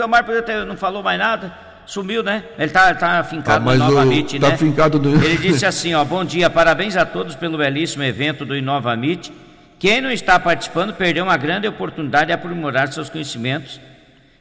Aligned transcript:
O 0.00 0.04
Omar 0.06 0.24
não 0.66 0.74
falou 0.74 1.02
mais 1.02 1.18
nada, 1.18 1.52
sumiu, 1.84 2.22
né? 2.22 2.44
Ele 2.58 2.70
tá, 2.70 2.94
tá 2.94 3.22
fincado 3.24 3.68
ah, 3.68 3.76
no 3.76 3.84
Inova 3.92 4.06
tá 4.40 4.48
né? 4.48 4.56
Fincado 4.56 4.98
do... 4.98 5.10
Ele 5.22 5.36
disse 5.36 5.66
assim, 5.66 5.92
ó, 5.92 6.02
bom 6.02 6.24
dia, 6.24 6.48
parabéns 6.48 6.96
a 6.96 7.04
todos 7.04 7.34
pelo 7.34 7.58
belíssimo 7.58 8.02
evento 8.02 8.46
do 8.46 8.56
Inova 8.56 8.96
Meet. 8.96 9.28
Quem 9.78 10.00
não 10.00 10.10
está 10.10 10.40
participando 10.40 10.94
perdeu 10.94 11.24
uma 11.24 11.36
grande 11.36 11.68
oportunidade 11.68 12.28
de 12.28 12.32
aprimorar 12.32 12.90
seus 12.90 13.10
conhecimentos 13.10 13.82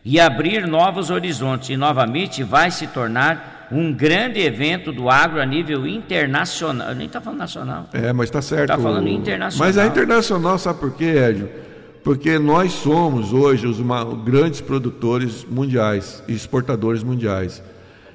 e 0.05 0.21
abrir 0.21 0.65
novos 0.65 1.09
horizontes. 1.09 1.67
Inova 1.67 2.07
Meet 2.07 2.43
vai 2.43 2.71
se 2.71 2.87
tornar 2.87 3.67
um 3.69 3.91
grande 3.91 4.39
evento 4.39 4.93
do 4.93 5.09
agro 5.09 5.41
a 5.41 5.45
nível 5.45 5.85
internacional. 5.85 6.95
Nem 6.95 7.07
está 7.07 7.19
falando 7.19 7.39
nacional. 7.39 7.89
É, 7.91 8.13
mas 8.13 8.29
está 8.29 8.41
certo. 8.41 8.71
Está 8.71 8.77
falando 8.77 9.09
internacional. 9.09 9.67
Mas 9.67 9.77
é 9.77 9.85
internacional, 9.85 10.57
sabe 10.57 10.79
por 10.79 10.95
quê, 10.95 11.07
Edio? 11.07 11.70
Porque 12.03 12.39
nós 12.39 12.71
somos 12.71 13.31
hoje 13.31 13.67
os 13.67 13.79
grandes 14.23 14.59
produtores 14.59 15.45
mundiais 15.45 16.23
e 16.27 16.33
exportadores 16.33 17.03
mundiais. 17.03 17.61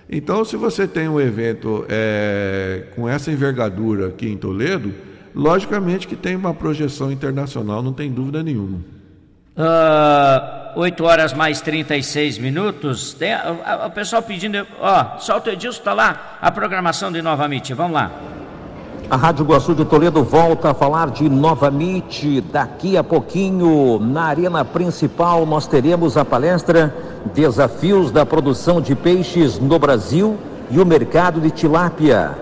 Então, 0.09 0.45
se 0.45 0.57
você 0.57 0.87
tem 0.87 1.09
um 1.09 1.21
evento 1.21 1.85
é, 1.89 2.85
com 2.95 3.09
essa 3.09 3.30
envergadura 3.30 4.09
aqui 4.09 4.29
em 4.29 4.37
Toledo, 4.37 4.95
logicamente 5.35 6.07
que 6.07 6.17
tem 6.17 6.37
uma 6.37 6.55
projeção 6.55 7.11
internacional, 7.11 7.83
não 7.83 7.93
tem 7.93 8.11
dúvida 8.11 8.43
nenhuma. 8.43 8.79
Uh, 9.57 9.63
ah, 9.63 10.73
8 10.77 11.05
horas 11.05 11.33
mais 11.33 11.61
36 11.61 12.39
minutos. 12.39 13.15
Tem 13.15 13.35
o 13.87 13.91
pessoal 13.91 14.23
pedindo, 14.23 14.66
ó, 14.79 15.19
solta 15.19 15.51
o 15.51 15.53
Edilson, 15.53 15.79
está 15.79 15.95
lá 15.95 16.39
a 16.41 16.51
programação 16.51 17.11
de 17.11 17.23
Nova 17.23 17.49
Mit. 17.49 17.73
Vamos 17.73 17.95
lá. 17.95 18.36
A 19.09 19.15
Rádio 19.15 19.45
Iguaçu 19.45 19.73
de 19.73 19.85
Toledo 19.85 20.25
volta 20.25 20.71
a 20.73 20.75
falar 20.75 21.11
de 21.11 21.29
Nova 21.29 21.71
MIT. 21.71 22.41
Daqui 22.53 22.97
a 22.97 23.05
pouquinho, 23.05 24.01
na 24.01 24.25
arena 24.25 24.65
principal, 24.65 25.47
nós 25.47 25.69
teremos 25.69 26.17
a 26.17 26.25
palestra 26.25 26.93
Desafios 27.33 28.11
da 28.11 28.27
Produção 28.27 28.81
de 28.81 28.97
Peixes 28.97 29.61
no 29.61 29.79
Brasil 29.79 30.37
e 30.73 30.81
o 30.81 30.85
Mercado 30.85 31.41
de 31.41 31.53
Tilápia. 31.53 32.37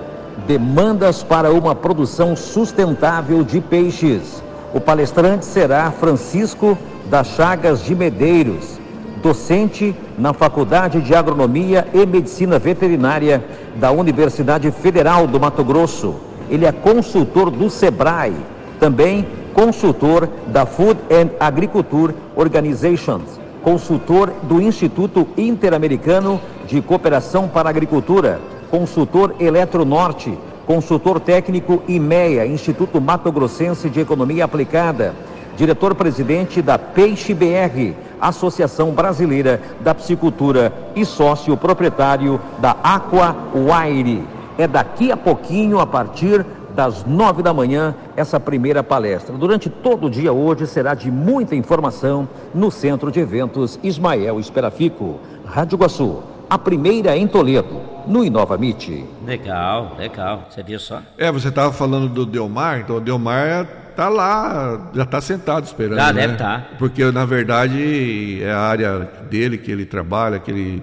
Demandas 0.46 1.22
para 1.22 1.52
uma 1.52 1.74
produção 1.74 2.34
sustentável 2.34 3.44
de 3.44 3.61
peixes. 3.61 4.42
O 4.72 4.80
palestrante 4.80 5.44
será 5.44 5.91
Francisco 5.91 6.78
das 7.11 7.27
Chagas 7.27 7.84
de 7.84 7.94
Medeiros, 7.94 8.80
docente 9.22 9.94
na 10.16 10.33
Faculdade 10.33 11.02
de 11.02 11.14
Agronomia 11.14 11.86
e 11.92 12.06
Medicina 12.06 12.58
Veterinária 12.58 13.44
da 13.77 13.91
Universidade 13.91 14.70
Federal 14.70 15.27
do 15.27 15.39
Mato 15.39 15.62
Grosso 15.62 16.14
ele 16.50 16.66
é 16.66 16.72
consultor 16.72 17.50
do 17.50 17.70
SEBRAE, 17.70 18.34
também 18.78 19.26
consultor 19.54 20.28
da 20.48 20.66
Food 20.66 20.98
and 21.10 21.30
Agriculture 21.38 22.14
Organizations, 22.36 23.40
consultor 23.62 24.32
do 24.42 24.60
Instituto 24.60 25.26
Interamericano 25.36 26.40
de 26.66 26.82
Cooperação 26.82 27.48
para 27.48 27.68
a 27.68 27.70
Agricultura, 27.70 28.40
consultor 28.70 29.36
Eletronorte, 29.38 30.36
consultor 30.66 31.20
técnico 31.20 31.82
IMEA, 31.86 32.46
Instituto 32.46 33.00
Mato 33.00 33.30
Grossense 33.30 33.88
de 33.88 34.00
Economia 34.00 34.44
Aplicada, 34.44 35.14
diretor-presidente 35.56 36.60
da 36.60 36.78
Peixe 36.78 37.32
BR, 37.32 37.94
Associação 38.20 38.90
Brasileira 38.90 39.60
da 39.80 39.94
Psicultura 39.94 40.72
e 40.96 41.04
sócio 41.04 41.56
proprietário 41.56 42.40
da 42.58 42.76
Aqua 42.82 43.36
Wire 43.54 44.33
é 44.58 44.66
daqui 44.66 45.10
a 45.10 45.16
pouquinho, 45.16 45.78
a 45.78 45.86
partir 45.86 46.44
das 46.74 47.05
nove 47.05 47.42
da 47.42 47.55
manhã, 47.55 47.94
essa 48.16 48.41
primeira 48.41 48.83
palestra. 48.83 49.36
Durante 49.36 49.70
todo 49.70 50.06
o 50.06 50.11
dia 50.11 50.33
hoje 50.33 50.66
será 50.66 50.94
de 50.94 51.11
muita 51.11 51.55
informação 51.55 52.28
no 52.52 52.70
Centro 52.70 53.11
de 53.11 53.20
Eventos 53.20 53.78
Ismael 53.83 54.41
Esperafico. 54.41 55.20
Rádio 55.46 55.78
Guaçu, 55.78 56.22
a 56.50 56.58
primeira 56.58 57.16
em 57.16 57.27
Toledo, 57.28 57.80
no 58.06 58.24
Inova 58.24 58.58
Meet. 58.58 59.05
Legal, 59.24 59.92
legal. 59.96 60.46
Você 60.50 60.62
viu 60.62 60.80
só? 60.80 61.00
É, 61.16 61.30
você 61.30 61.48
estava 61.48 61.72
falando 61.72 62.08
do 62.08 62.27
Delmar, 62.27 62.80
então 62.80 62.96
o 62.96 63.01
Delmar 63.01 63.67
tá 63.95 64.08
lá, 64.08 64.90
já 64.92 65.05
está 65.05 65.20
sentado 65.20 65.64
esperando. 65.64 65.98
Já 65.98 66.12
né? 66.12 66.23
deve 66.23 66.33
estar. 66.34 66.61
Tá. 66.61 66.67
Porque 66.78 67.05
na 67.12 67.24
verdade 67.24 68.42
é 68.42 68.51
a 68.51 68.58
área 68.58 69.08
dele 69.30 69.57
que 69.57 69.70
ele 69.70 69.86
trabalha, 69.86 70.40
que 70.40 70.51
ele 70.51 70.83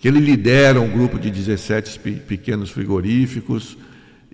que 0.00 0.06
ele 0.06 0.20
lidera 0.20 0.80
um 0.80 0.88
grupo 0.88 1.18
de 1.18 1.30
17 1.30 1.98
pequenos 2.20 2.70
frigoríficos. 2.70 3.76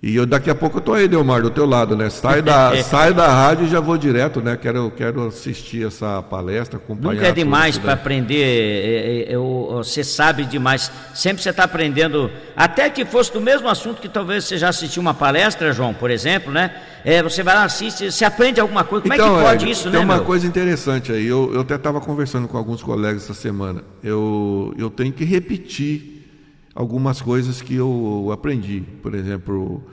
E 0.05 0.15
eu, 0.15 0.25
daqui 0.27 0.51
a 0.51 0.53
pouco 0.53 0.77
eu 0.77 0.79
estou 0.81 0.93
aí, 0.93 1.07
Delmar, 1.07 1.41
do 1.41 1.49
teu 1.49 1.65
lado, 1.65 1.95
né? 1.95 2.11
Sai 2.11 2.39
da, 2.39 2.77
sai 2.85 3.11
da 3.11 3.27
rádio 3.27 3.65
e 3.65 3.67
já 3.67 3.79
vou 3.79 3.97
direto, 3.97 4.39
né? 4.39 4.55
Quero, 4.55 4.91
quero 4.95 5.25
assistir 5.25 5.83
essa 5.83 6.21
palestra, 6.21 6.77
acompanhar. 6.77 7.15
Nunca 7.15 7.27
é 7.29 7.31
demais 7.31 7.79
para 7.79 7.93
aprender, 7.93 8.35
é, 8.35 9.33
é, 9.33 9.35
você 9.35 10.03
sabe 10.03 10.45
demais. 10.45 10.91
Sempre 11.15 11.41
você 11.41 11.49
está 11.49 11.63
aprendendo, 11.63 12.29
até 12.55 12.87
que 12.87 13.03
fosse 13.03 13.33
do 13.33 13.41
mesmo 13.41 13.67
assunto 13.67 13.99
que 13.99 14.07
talvez 14.07 14.43
você 14.43 14.59
já 14.59 14.69
assistiu 14.69 15.01
uma 15.01 15.15
palestra, 15.15 15.73
João, 15.73 15.91
por 15.91 16.11
exemplo, 16.11 16.53
né? 16.53 16.75
É, 17.03 17.23
você 17.23 17.41
vai 17.41 17.55
lá, 17.55 17.63
assiste, 17.63 18.11
você 18.11 18.25
aprende 18.25 18.59
alguma 18.59 18.83
coisa. 18.83 19.01
Como 19.01 19.13
então, 19.15 19.25
é 19.25 19.29
que 19.29 19.35
então, 19.39 19.49
pode 19.49 19.65
é, 19.65 19.71
isso, 19.71 19.83
tem 19.85 19.91
né? 19.93 19.97
Tem 19.97 20.05
uma 20.05 20.17
meu? 20.17 20.25
coisa 20.25 20.45
interessante 20.45 21.11
aí. 21.11 21.25
Eu, 21.25 21.51
eu 21.51 21.61
até 21.61 21.77
estava 21.77 21.99
conversando 21.99 22.47
com 22.47 22.59
alguns 22.59 22.83
colegas 22.83 23.23
essa 23.23 23.33
semana. 23.33 23.83
Eu, 24.03 24.71
eu 24.77 24.91
tenho 24.91 25.11
que 25.11 25.25
repetir 25.25 26.11
algumas 26.75 27.21
coisas 27.23 27.59
que 27.59 27.73
eu 27.73 28.29
aprendi. 28.31 28.83
Por 29.01 29.15
exemplo, 29.15 29.83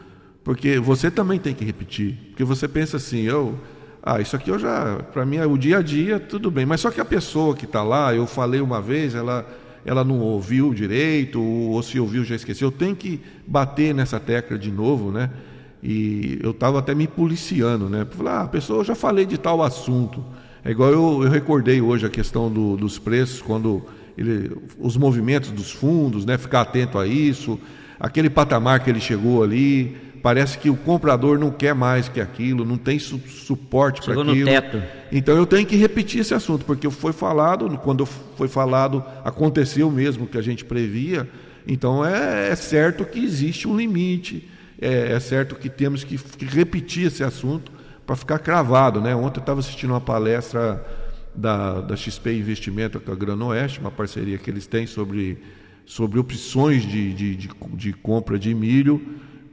porque 0.44 0.78
você 0.78 1.10
também 1.10 1.38
tem 1.38 1.54
que 1.54 1.64
repetir. 1.64 2.18
Porque 2.30 2.44
você 2.44 2.66
pensa 2.66 2.96
assim, 2.96 3.22
eu. 3.22 3.58
Ah, 4.02 4.20
isso 4.20 4.34
aqui 4.34 4.50
eu 4.50 4.58
já. 4.58 4.98
Para 5.12 5.24
mim, 5.24 5.36
é 5.36 5.46
o 5.46 5.56
dia 5.56 5.78
a 5.78 5.82
dia, 5.82 6.18
tudo 6.18 6.50
bem. 6.50 6.66
Mas 6.66 6.80
só 6.80 6.90
que 6.90 7.00
a 7.00 7.04
pessoa 7.04 7.54
que 7.54 7.64
está 7.64 7.82
lá, 7.82 8.14
eu 8.14 8.26
falei 8.26 8.60
uma 8.60 8.80
vez, 8.80 9.14
ela, 9.14 9.46
ela 9.84 10.02
não 10.02 10.18
ouviu 10.18 10.74
direito, 10.74 11.40
ou, 11.40 11.70
ou 11.70 11.82
se 11.82 12.00
ouviu 12.00 12.24
já 12.24 12.34
esqueceu. 12.34 12.68
Eu 12.68 12.72
tenho 12.72 12.96
que 12.96 13.20
bater 13.46 13.94
nessa 13.94 14.18
tecla 14.18 14.58
de 14.58 14.70
novo, 14.70 15.12
né? 15.12 15.30
E 15.82 16.38
eu 16.42 16.50
estava 16.50 16.80
até 16.80 16.94
me 16.94 17.06
policiando, 17.06 17.88
né? 17.88 18.04
Falar, 18.10 18.42
ah, 18.42 18.48
pessoa, 18.48 18.80
eu 18.80 18.84
já 18.84 18.94
falei 18.94 19.24
de 19.24 19.38
tal 19.38 19.62
assunto. 19.62 20.24
É 20.64 20.70
igual 20.70 20.90
eu, 20.90 21.24
eu 21.24 21.30
recordei 21.30 21.80
hoje 21.80 22.06
a 22.06 22.10
questão 22.10 22.50
do, 22.50 22.76
dos 22.76 22.98
preços, 22.98 23.40
quando 23.40 23.82
ele, 24.16 24.56
os 24.78 24.96
movimentos 24.96 25.50
dos 25.50 25.70
fundos, 25.70 26.24
né? 26.24 26.36
Ficar 26.36 26.62
atento 26.62 26.98
a 26.98 27.06
isso. 27.06 27.58
Aquele 27.98 28.28
patamar 28.28 28.80
que 28.80 28.90
ele 28.90 29.00
chegou 29.00 29.44
ali, 29.44 29.96
parece 30.22 30.56
que 30.58 30.70
o 30.70 30.76
comprador 30.76 31.38
não 31.38 31.50
quer 31.50 31.74
mais 31.74 32.08
que 32.08 32.20
aquilo, 32.20 32.64
não 32.64 32.78
tem 32.78 32.98
su 32.98 33.18
suporte 33.28 34.00
para 34.00 34.14
aquilo. 34.14 34.34
No 34.34 34.44
teto. 34.44 34.82
Então 35.10 35.36
eu 35.36 35.44
tenho 35.44 35.66
que 35.66 35.76
repetir 35.76 36.20
esse 36.20 36.32
assunto, 36.32 36.64
porque 36.64 36.88
foi 36.90 37.12
falado, 37.12 37.68
quando 37.78 38.06
foi 38.06 38.48
falado, 38.48 39.04
aconteceu 39.24 39.90
mesmo 39.90 40.26
que 40.26 40.38
a 40.38 40.42
gente 40.42 40.64
previa. 40.64 41.28
Então 41.66 42.04
é, 42.04 42.50
é 42.50 42.56
certo 42.56 43.04
que 43.04 43.22
existe 43.22 43.66
um 43.66 43.76
limite 43.76 44.48
é, 44.82 45.12
é 45.12 45.20
certo 45.20 45.54
que 45.54 45.68
temos 45.68 46.02
que, 46.02 46.18
que 46.18 46.44
repetir 46.44 47.06
esse 47.06 47.22
assunto 47.22 47.70
para 48.04 48.16
ficar 48.16 48.40
cravado. 48.40 49.00
Né? 49.00 49.14
Ontem 49.14 49.38
eu 49.38 49.42
estava 49.42 49.60
assistindo 49.60 49.90
uma 49.90 50.00
palestra 50.00 50.84
da, 51.32 51.80
da 51.80 51.94
XP 51.94 52.36
Investimento 52.36 52.98
com 52.98 53.12
a 53.12 53.14
Grano 53.14 53.46
Oeste, 53.46 53.78
uma 53.78 53.92
parceria 53.92 54.36
que 54.38 54.50
eles 54.50 54.66
têm 54.66 54.84
sobre, 54.84 55.38
sobre 55.86 56.18
opções 56.18 56.82
de, 56.82 57.14
de, 57.14 57.36
de, 57.36 57.50
de 57.74 57.92
compra 57.92 58.36
de 58.36 58.52
milho 58.52 59.00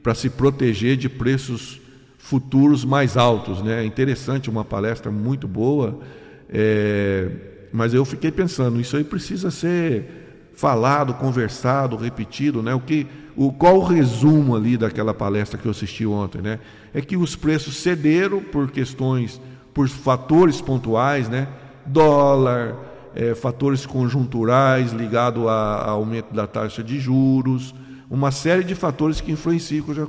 para 0.02 0.14
se 0.14 0.30
proteger 0.30 0.96
de 0.96 1.08
preços 1.08 1.80
futuros 2.18 2.84
mais 2.84 3.16
altos. 3.16 3.62
Né? 3.62 3.82
É 3.82 3.84
interessante, 3.84 4.50
uma 4.50 4.64
palestra 4.64 5.10
muito 5.10 5.48
boa, 5.48 6.00
é, 6.48 7.28
mas 7.72 7.94
eu 7.94 8.04
fiquei 8.04 8.30
pensando, 8.30 8.80
isso 8.80 8.96
aí 8.96 9.04
precisa 9.04 9.50
ser 9.50 10.20
falado, 10.54 11.14
conversado, 11.14 11.96
repetido, 11.96 12.62
né? 12.62 12.74
O 12.74 12.80
que 12.80 13.06
o, 13.36 13.50
qual 13.50 13.78
o 13.78 13.84
resumo 13.84 14.54
ali 14.54 14.76
daquela 14.76 15.14
palestra 15.14 15.56
que 15.56 15.66
eu 15.66 15.70
assisti 15.70 16.04
ontem, 16.04 16.42
né? 16.42 16.58
É 16.92 17.00
que 17.00 17.16
os 17.16 17.34
preços 17.34 17.76
cederam 17.76 18.40
por 18.40 18.70
questões, 18.70 19.40
por 19.72 19.88
fatores 19.88 20.60
pontuais, 20.60 21.28
né? 21.28 21.48
Dólar, 21.86 22.76
é, 23.14 23.34
fatores 23.34 23.86
conjunturais 23.86 24.92
ligados 24.92 25.46
a, 25.46 25.50
a, 25.50 25.90
aumento 25.90 26.34
da 26.34 26.46
taxa 26.46 26.82
de 26.82 27.00
juros, 27.00 27.74
uma 28.10 28.32
série 28.32 28.64
de 28.64 28.74
fatores 28.74 29.20
que 29.20 29.30
influenciam, 29.30 29.84
que 29.84 29.90
eu 29.92 29.94
já 29.94 30.06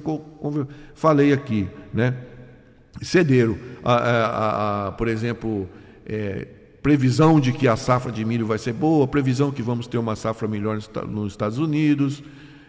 falei 0.95 1.31
aqui, 1.31 1.69
né? 1.93 2.17
Cederam, 3.01 3.55
a, 3.83 3.93
a, 3.93 4.87
a 4.87 4.91
por 4.93 5.07
exemplo, 5.07 5.69
é, 6.05 6.47
previsão 6.81 7.39
de 7.39 7.53
que 7.53 7.67
a 7.67 7.75
safra 7.75 8.11
de 8.11 8.25
milho 8.25 8.45
vai 8.47 8.57
ser 8.57 8.73
boa, 8.73 9.07
previsão 9.07 9.51
que 9.51 9.61
vamos 9.61 9.85
ter 9.85 9.99
uma 9.99 10.15
safra 10.15 10.47
melhor 10.47 10.79
nos 11.07 11.33
Estados 11.33 11.59
Unidos, 11.59 12.23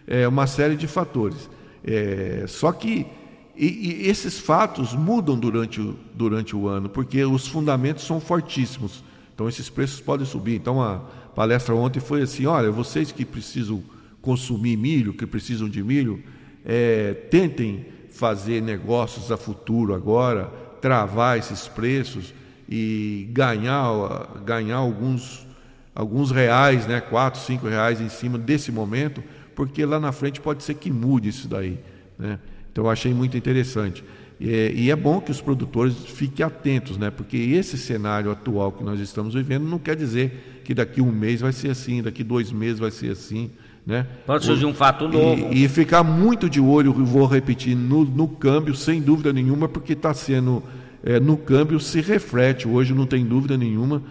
é, 0.07 0.27
uma 0.27 0.45
série 0.45 0.75
de 0.75 0.87
fatores. 0.87 1.49
É, 1.83 2.45
só 2.47 2.71
que 2.71 3.07
e, 3.55 4.03
e 4.05 4.07
esses 4.07 4.39
fatos 4.39 4.93
mudam 4.93 5.37
durante 5.37 5.79
o, 5.79 5.95
durante 6.13 6.55
o 6.55 6.67
ano, 6.67 6.89
porque 6.89 7.23
os 7.23 7.47
fundamentos 7.47 8.03
são 8.05 8.19
fortíssimos. 8.19 9.03
Então, 9.33 9.47
esses 9.47 9.69
preços 9.69 9.99
podem 9.99 10.25
subir. 10.25 10.55
Então, 10.55 10.81
a 10.81 10.99
palestra 11.35 11.75
ontem 11.75 11.99
foi 11.99 12.21
assim: 12.23 12.45
olha, 12.45 12.71
vocês 12.71 13.11
que 13.11 13.25
precisam 13.25 13.83
consumir 14.23 14.75
milho, 14.77 15.13
que 15.13 15.27
precisam 15.27 15.69
de 15.69 15.83
milho, 15.83 16.23
é, 16.65 17.13
tentem 17.29 17.85
fazer 18.09 18.61
negócios 18.61 19.31
a 19.31 19.37
futuro 19.37 19.93
agora, 19.93 20.45
travar 20.81 21.37
esses 21.37 21.67
preços 21.67 22.33
e 22.67 23.27
ganhar, 23.31 24.41
ganhar 24.43 24.77
alguns 24.77 25.45
alguns 25.95 26.31
reais, 26.31 26.87
né, 26.87 26.99
quatro, 26.99 27.39
cinco 27.39 27.67
reais 27.67 28.01
em 28.01 28.09
cima 28.09 28.35
desse 28.35 28.71
momento, 28.71 29.23
porque 29.55 29.85
lá 29.85 29.99
na 29.99 30.11
frente 30.11 30.41
pode 30.41 30.63
ser 30.63 30.73
que 30.73 30.89
mude 30.89 31.29
isso 31.29 31.47
daí. 31.47 31.77
Né? 32.17 32.39
Então 32.71 32.85
eu 32.85 32.89
achei 32.89 33.13
muito 33.13 33.37
interessante. 33.37 34.03
E, 34.39 34.73
e 34.75 34.91
é 34.91 34.95
bom 34.95 35.21
que 35.21 35.29
os 35.29 35.39
produtores 35.39 35.95
fiquem 36.07 36.43
atentos, 36.43 36.97
né? 36.97 37.11
porque 37.11 37.37
esse 37.37 37.77
cenário 37.77 38.31
atual 38.31 38.71
que 38.71 38.83
nós 38.83 38.99
estamos 38.99 39.35
vivendo 39.35 39.65
não 39.65 39.77
quer 39.77 39.95
dizer 39.95 40.61
que 40.65 40.73
daqui 40.73 40.99
um 40.99 41.11
mês 41.11 41.41
vai 41.41 41.53
ser 41.53 41.69
assim, 41.69 42.01
daqui 42.01 42.23
dois 42.23 42.51
meses 42.51 42.79
vai 42.79 42.89
ser 42.89 43.11
assim. 43.11 43.51
Né? 43.85 44.07
Pode 44.25 44.45
surgir 44.45 44.65
um 44.65 44.73
fato 44.73 45.07
novo. 45.07 45.53
E, 45.53 45.65
e 45.65 45.67
ficar 45.67 46.03
muito 46.03 46.49
de 46.49 46.59
olho, 46.59 46.93
vou 46.93 47.25
repetir, 47.25 47.75
no, 47.75 48.05
no 48.05 48.27
câmbio, 48.27 48.73
sem 48.73 49.01
dúvida 49.01 49.33
nenhuma, 49.33 49.67
porque 49.67 49.93
está 49.93 50.13
sendo. 50.13 50.63
É, 51.05 51.19
no 51.19 51.35
câmbio 51.35 51.81
se 51.81 51.99
reflete 51.99 52.65
hoje, 52.65 52.93
não 52.93 53.05
tem 53.05 53.25
dúvida 53.25 53.57
nenhuma, 53.57 54.01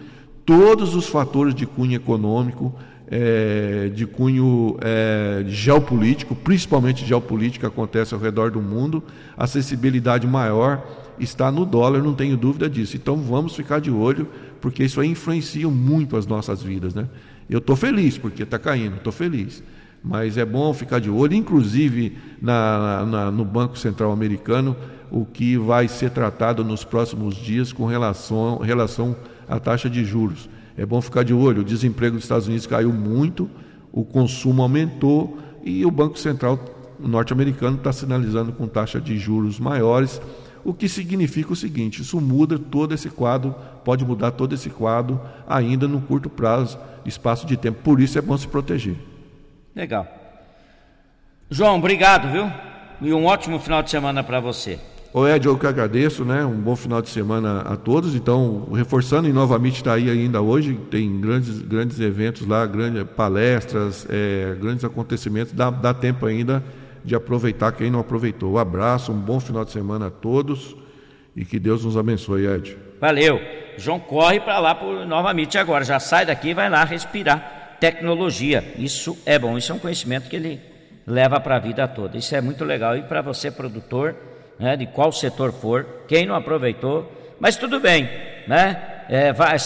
todos 0.45 0.93
os 0.93 1.07
fatores 1.07 1.55
de 1.55 1.65
cunho 1.65 1.95
econômico, 1.95 2.71
é, 3.07 3.89
de 3.93 4.05
cunho 4.05 4.77
é, 4.79 5.43
geopolítico, 5.47 6.35
principalmente 6.35 7.03
geopolítico, 7.03 7.65
acontece 7.65 8.13
ao 8.13 8.19
redor 8.19 8.51
do 8.51 8.61
mundo, 8.61 9.03
a 9.35 9.45
acessibilidade 9.45 10.27
maior 10.27 10.85
está 11.19 11.51
no 11.51 11.65
dólar, 11.65 12.01
não 12.01 12.13
tenho 12.13 12.37
dúvida 12.37 12.69
disso. 12.69 12.95
Então 12.95 13.17
vamos 13.17 13.55
ficar 13.55 13.79
de 13.79 13.91
olho, 13.91 14.27
porque 14.61 14.83
isso 14.83 14.99
aí 14.99 15.09
influencia 15.09 15.67
muito 15.69 16.15
as 16.17 16.25
nossas 16.25 16.61
vidas. 16.61 16.93
Né? 16.93 17.07
Eu 17.49 17.59
estou 17.59 17.75
feliz 17.75 18.17
porque 18.17 18.43
está 18.43 18.57
caindo, 18.57 18.97
estou 18.97 19.13
feliz. 19.13 19.63
Mas 20.03 20.37
é 20.37 20.43
bom 20.43 20.73
ficar 20.73 20.99
de 20.99 21.09
olho, 21.09 21.33
inclusive 21.33 22.17
na, 22.41 23.05
na, 23.05 23.31
no 23.31 23.45
Banco 23.45 23.77
Central 23.77 24.11
Americano, 24.11 24.75
o 25.09 25.25
que 25.25 25.57
vai 25.57 25.87
ser 25.87 26.09
tratado 26.09 26.63
nos 26.63 26.83
próximos 26.83 27.35
dias 27.35 27.71
com 27.71 27.85
relação, 27.85 28.57
relação 28.57 29.15
à 29.47 29.59
taxa 29.59 29.89
de 29.89 30.03
juros. 30.03 30.49
É 30.77 30.85
bom 30.85 30.99
ficar 30.99 31.23
de 31.23 31.33
olho. 31.33 31.61
O 31.61 31.65
desemprego 31.65 32.15
dos 32.15 32.25
Estados 32.25 32.47
Unidos 32.47 32.67
caiu 32.67 32.91
muito, 32.91 33.49
o 33.91 34.03
consumo 34.03 34.61
aumentou 34.61 35.37
e 35.63 35.85
o 35.85 35.91
Banco 35.91 36.19
Central 36.19 36.59
norte-americano 36.99 37.77
está 37.77 37.91
sinalizando 37.91 38.51
com 38.51 38.67
taxa 38.67 38.99
de 38.99 39.17
juros 39.17 39.59
maiores, 39.59 40.21
o 40.63 40.73
que 40.73 40.87
significa 40.87 41.53
o 41.53 41.55
seguinte: 41.55 42.01
isso 42.01 42.19
muda 42.19 42.57
todo 42.57 42.93
esse 42.93 43.09
quadro, 43.09 43.53
pode 43.83 44.05
mudar 44.05 44.31
todo 44.31 44.53
esse 44.53 44.69
quadro 44.69 45.19
ainda 45.47 45.87
no 45.87 46.01
curto 46.01 46.29
prazo, 46.29 46.77
espaço 47.05 47.45
de 47.45 47.57
tempo. 47.57 47.81
Por 47.83 47.99
isso 47.99 48.17
é 48.17 48.21
bom 48.21 48.37
se 48.37 48.47
proteger. 48.47 48.95
Legal. 49.75 50.07
João, 51.49 51.77
obrigado, 51.77 52.31
viu? 52.31 52.51
E 53.01 53.13
um 53.13 53.25
ótimo 53.25 53.59
final 53.59 53.83
de 53.83 53.89
semana 53.89 54.23
para 54.23 54.39
você. 54.39 54.79
Ô 55.13 55.27
Ed, 55.27 55.45
eu 55.45 55.55
que 55.55 55.67
agradeço, 55.67 56.25
né? 56.25 56.43
Um 56.43 56.59
bom 56.59 56.75
final 56.75 56.99
de 56.99 57.09
semana 57.09 57.61
a 57.61 57.77
todos. 57.77 58.15
Então, 58.15 58.69
reforçando, 58.73 59.27
e 59.27 59.33
novamente 59.33 59.75
está 59.75 59.93
aí 59.93 60.09
ainda 60.09 60.41
hoje, 60.41 60.73
tem 60.89 61.21
grandes, 61.21 61.61
grandes 61.61 61.99
eventos 61.99 62.47
lá, 62.47 62.65
grandes 62.65 63.03
palestras, 63.15 64.07
é, 64.09 64.55
grandes 64.59 64.83
acontecimentos. 64.83 65.53
Dá, 65.53 65.69
dá 65.69 65.93
tempo 65.93 66.25
ainda 66.25 66.63
de 67.05 67.13
aproveitar 67.13 67.71
quem 67.73 67.91
não 67.91 67.99
aproveitou. 67.99 68.53
Um 68.53 68.57
abraço, 68.57 69.11
um 69.11 69.19
bom 69.19 69.39
final 69.39 69.63
de 69.63 69.71
semana 69.71 70.07
a 70.07 70.09
todos 70.09 70.75
e 71.35 71.45
que 71.45 71.59
Deus 71.59 71.85
nos 71.85 71.97
abençoe, 71.97 72.47
Ed. 72.47 72.75
Valeu. 72.99 73.62
João 73.77 73.99
corre 73.99 74.39
para 74.39 74.59
lá 74.59 74.75
por 74.75 75.05
novamente 75.05 75.57
agora. 75.57 75.83
Já 75.83 75.99
sai 75.99 76.25
daqui 76.25 76.49
e 76.49 76.53
vai 76.53 76.69
lá 76.69 76.83
respirar 76.83 77.77
tecnologia. 77.79 78.63
Isso 78.77 79.17
é 79.25 79.37
bom, 79.37 79.57
isso 79.57 79.71
é 79.71 79.75
um 79.75 79.79
conhecimento 79.79 80.29
que 80.29 80.35
ele 80.35 80.61
leva 81.05 81.39
para 81.39 81.57
a 81.57 81.59
vida 81.59 81.87
toda. 81.87 82.17
Isso 82.17 82.35
é 82.35 82.41
muito 82.41 82.63
legal. 82.63 82.95
E 82.95 83.03
para 83.03 83.21
você, 83.21 83.51
produtor 83.51 84.15
né, 84.59 84.75
de 84.75 84.85
qual 84.85 85.11
setor 85.11 85.51
for, 85.51 85.85
quem 86.07 86.25
não 86.25 86.35
aproveitou, 86.35 87.11
mas 87.39 87.57
tudo 87.57 87.79
bem, 87.79 88.09
né? 88.47 88.77
É, 89.09 89.33
vai, 89.33 89.57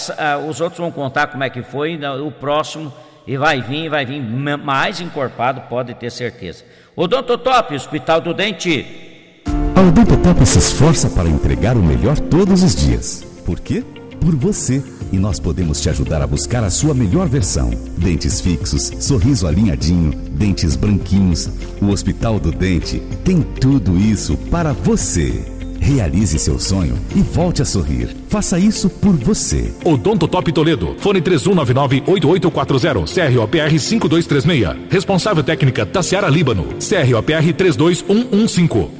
os 0.49 0.59
outros 0.59 0.79
vão 0.79 0.91
contar 0.91 1.27
como 1.27 1.43
é 1.43 1.49
que 1.49 1.61
foi, 1.61 1.95
né, 1.95 2.09
o 2.11 2.31
próximo, 2.31 2.91
e 3.27 3.37
vai 3.37 3.61
vir, 3.61 3.89
vai 3.89 4.05
vir 4.05 4.19
mais 4.19 4.99
encorpado, 4.99 5.61
pode 5.69 5.93
ter 5.93 6.09
certeza. 6.11 6.63
Odontotop, 6.95 7.75
Hospital 7.75 8.21
do 8.21 8.33
Dente. 8.33 9.43
A 9.75 9.81
Odontotop 9.81 10.43
se 10.45 10.57
esforça 10.57 11.09
para 11.09 11.29
entregar 11.29 11.77
o 11.77 11.83
melhor 11.83 12.17
todos 12.19 12.63
os 12.63 12.75
dias. 12.75 13.23
Por 13.45 13.59
quê? 13.59 13.83
Por 14.19 14.35
você 14.35 14.83
e 15.11 15.17
nós 15.17 15.39
podemos 15.39 15.79
te 15.79 15.89
ajudar 15.89 16.21
a 16.21 16.27
buscar 16.27 16.63
a 16.63 16.69
sua 16.69 16.93
melhor 16.93 17.27
versão. 17.27 17.71
Dentes 17.97 18.41
fixos, 18.41 18.91
sorriso 18.99 19.47
alinhadinho, 19.47 20.11
dentes 20.31 20.75
branquinhos. 20.75 21.49
O 21.81 21.87
Hospital 21.87 22.39
do 22.39 22.51
Dente 22.51 23.01
tem 23.23 23.41
tudo 23.41 23.97
isso 23.97 24.35
para 24.51 24.73
você. 24.73 25.45
Realize 25.79 26.37
seu 26.39 26.59
sonho 26.59 26.97
e 27.15 27.21
volte 27.21 27.61
a 27.61 27.65
sorrir. 27.65 28.09
Faça 28.29 28.59
isso 28.59 28.89
por 28.89 29.13
você. 29.13 29.71
Odonto 29.85 30.27
Top 30.27 30.51
Toledo. 30.51 30.95
Fone 30.99 31.21
3199-8840. 31.21 33.33
CROPR 33.33 33.79
5236. 33.79 34.87
Responsável 34.89 35.43
técnica 35.43 35.85
Tassiara 35.85 36.27
Líbano. 36.29 36.65
CROPR 36.79 37.53
32115. 37.53 38.96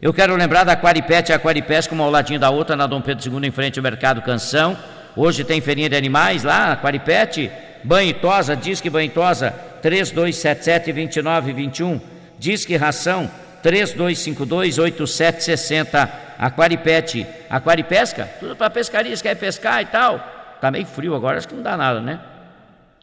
Eu 0.00 0.12
quero 0.12 0.34
lembrar 0.36 0.64
da 0.64 0.72
Aquaripet 0.72 1.30
e 1.30 1.32
Aquaripesca, 1.32 1.94
uma 1.94 2.04
ao 2.04 2.10
ladinho 2.10 2.40
da 2.40 2.50
outra, 2.50 2.76
na 2.76 2.86
Dom 2.86 3.00
Pedro 3.00 3.30
II, 3.30 3.46
em 3.46 3.50
frente 3.50 3.78
ao 3.78 3.82
Mercado 3.82 4.22
Canção. 4.22 4.76
Hoje 5.14 5.44
tem 5.44 5.60
feirinha 5.60 5.88
de 5.88 5.96
animais 5.96 6.42
lá, 6.42 6.72
Aquaripet. 6.72 7.50
Banho 7.82 8.10
e 8.10 8.14
tosa, 8.14 8.56
Disque 8.56 8.88
Banho 8.88 9.06
e 9.06 9.10
tosa, 9.10 9.50
3277 9.82 10.92
2921 10.92 12.13
Disque 12.38 12.76
Ração 12.76 13.30
3252-8760. 13.62 16.24
Aquaripet. 16.38 17.26
Aquaripesca? 17.48 18.28
Tudo 18.38 18.54
para 18.56 18.68
pescaria, 18.70 19.16
quer 19.16 19.36
pescar 19.36 19.82
e 19.82 19.86
tal. 19.86 20.18
Tá 20.60 20.70
meio 20.70 20.86
frio 20.86 21.14
agora, 21.14 21.38
acho 21.38 21.48
que 21.48 21.54
não 21.54 21.62
dá 21.62 21.76
nada, 21.76 22.00
né? 22.00 22.20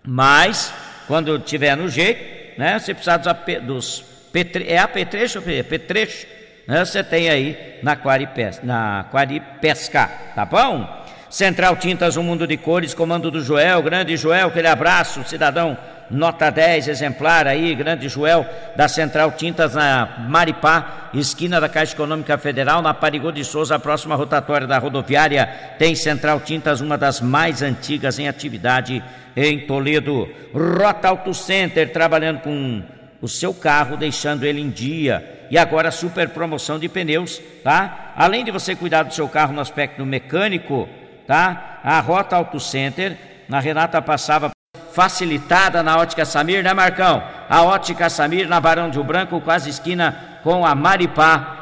Mas, 0.03 0.73
quando 1.07 1.37
tiver 1.39 1.75
no 1.75 1.89
jeito, 1.89 2.59
né? 2.59 2.79
Você 2.79 2.93
precisar 2.93 3.17
dos, 3.17 3.33
dos 3.63 4.03
petre, 4.31 4.67
é 4.67 4.77
apetrecho 4.77 5.39
ou 5.39 5.63
petrecho? 5.63 6.27
Né? 6.67 6.83
Você 6.83 7.03
tem 7.03 7.29
aí 7.29 7.79
na 7.83 7.93
Aquaripesca, 7.93 8.65
na 8.65 9.01
Aquaripesca, 9.01 10.09
tá 10.35 10.45
bom? 10.45 11.01
Central 11.29 11.77
Tintas, 11.77 12.17
um 12.17 12.23
mundo 12.23 12.45
de 12.45 12.57
cores, 12.57 12.93
comando 12.93 13.31
do 13.31 13.43
Joel, 13.43 13.81
grande 13.81 14.17
Joel, 14.17 14.47
aquele 14.47 14.67
abraço, 14.67 15.23
cidadão 15.23 15.77
nota 16.11 16.49
10 16.49 16.87
exemplar 16.87 17.47
aí, 17.47 17.73
grande 17.73 18.09
Joel, 18.09 18.45
da 18.75 18.87
Central 18.87 19.31
Tintas 19.31 19.73
na 19.73 20.25
Maripá, 20.27 21.09
esquina 21.13 21.59
da 21.59 21.69
Caixa 21.69 21.93
Econômica 21.93 22.37
Federal, 22.37 22.81
na 22.81 22.93
Parigô 22.93 23.31
de 23.31 23.43
Souza, 23.43 23.75
a 23.75 23.79
próxima 23.79 24.15
rotatória 24.15 24.67
da 24.67 24.77
rodoviária, 24.77 25.47
tem 25.79 25.95
Central 25.95 26.41
Tintas, 26.41 26.81
uma 26.81 26.97
das 26.97 27.21
mais 27.21 27.61
antigas 27.61 28.19
em 28.19 28.27
atividade 28.27 29.03
em 29.35 29.65
Toledo. 29.65 30.29
Rota 30.53 31.07
Auto 31.07 31.33
Center, 31.33 31.91
trabalhando 31.91 32.41
com 32.41 32.83
o 33.21 33.27
seu 33.27 33.53
carro, 33.53 33.95
deixando 33.95 34.45
ele 34.45 34.59
em 34.59 34.69
dia. 34.69 35.47
E 35.49 35.57
agora 35.57 35.91
super 35.91 36.29
promoção 36.29 36.79
de 36.79 36.87
pneus, 36.89 37.41
tá? 37.63 38.13
Além 38.15 38.43
de 38.43 38.51
você 38.51 38.75
cuidar 38.75 39.03
do 39.03 39.13
seu 39.13 39.27
carro 39.27 39.53
no 39.53 39.61
aspecto 39.61 40.05
mecânico, 40.05 40.87
tá? 41.27 41.79
A 41.83 41.99
Rota 41.99 42.35
Auto 42.35 42.59
Center 42.59 43.17
A 43.49 43.59
Renata 43.59 44.01
passava 44.01 44.51
facilitada 44.93 45.81
na 45.83 45.97
ótica 45.97 46.25
Samir, 46.25 46.63
né, 46.63 46.73
Marcão? 46.73 47.23
A 47.49 47.63
ótica 47.63 48.09
Samir 48.09 48.47
na 48.47 48.59
Barão 48.59 48.89
de 48.89 49.01
Branco, 49.01 49.41
quase 49.41 49.69
esquina 49.69 50.39
com 50.43 50.65
a 50.65 50.73
Maripá. 50.75 51.57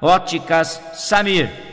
Óticas 0.00 0.80
Samir. 0.94 1.67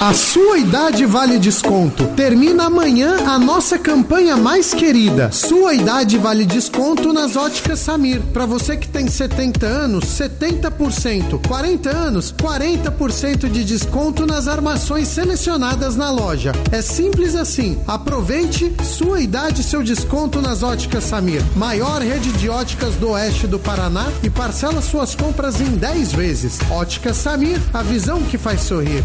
A 0.00 0.12
sua 0.12 0.58
idade 0.58 1.06
vale 1.06 1.38
desconto. 1.38 2.04
Termina 2.08 2.64
amanhã 2.64 3.16
a 3.26 3.38
nossa 3.38 3.78
campanha 3.78 4.36
mais 4.36 4.74
querida. 4.74 5.30
Sua 5.32 5.72
idade 5.72 6.18
vale 6.18 6.44
desconto 6.44 7.12
nas 7.12 7.36
óticas 7.36 7.78
Samir. 7.78 8.20
Para 8.32 8.44
você 8.44 8.76
que 8.76 8.88
tem 8.88 9.08
70 9.08 9.64
anos, 9.64 10.04
70%. 10.04 11.46
40 11.46 11.90
anos, 11.90 12.34
40% 12.34 13.48
de 13.48 13.64
desconto 13.64 14.26
nas 14.26 14.48
armações 14.48 15.08
selecionadas 15.08 15.96
na 15.96 16.10
loja. 16.10 16.52
É 16.70 16.82
simples 16.82 17.34
assim. 17.34 17.78
Aproveite 17.86 18.74
sua 18.82 19.20
idade 19.20 19.60
e 19.60 19.64
seu 19.64 19.82
desconto 19.82 20.42
nas 20.42 20.62
óticas 20.62 21.04
Samir. 21.04 21.42
Maior 21.56 22.02
rede 22.02 22.32
de 22.32 22.48
óticas 22.48 22.94
do 22.96 23.10
oeste 23.10 23.46
do 23.46 23.58
Paraná 23.58 24.06
e 24.22 24.28
parcela 24.28 24.82
suas 24.82 25.14
compras 25.14 25.60
em 25.60 25.70
10 25.70 26.12
vezes. 26.12 26.58
Ótica 26.70 27.14
Samir, 27.14 27.60
a 27.72 27.82
visão 27.82 28.22
que 28.22 28.36
faz 28.36 28.60
sorrir. 28.62 29.02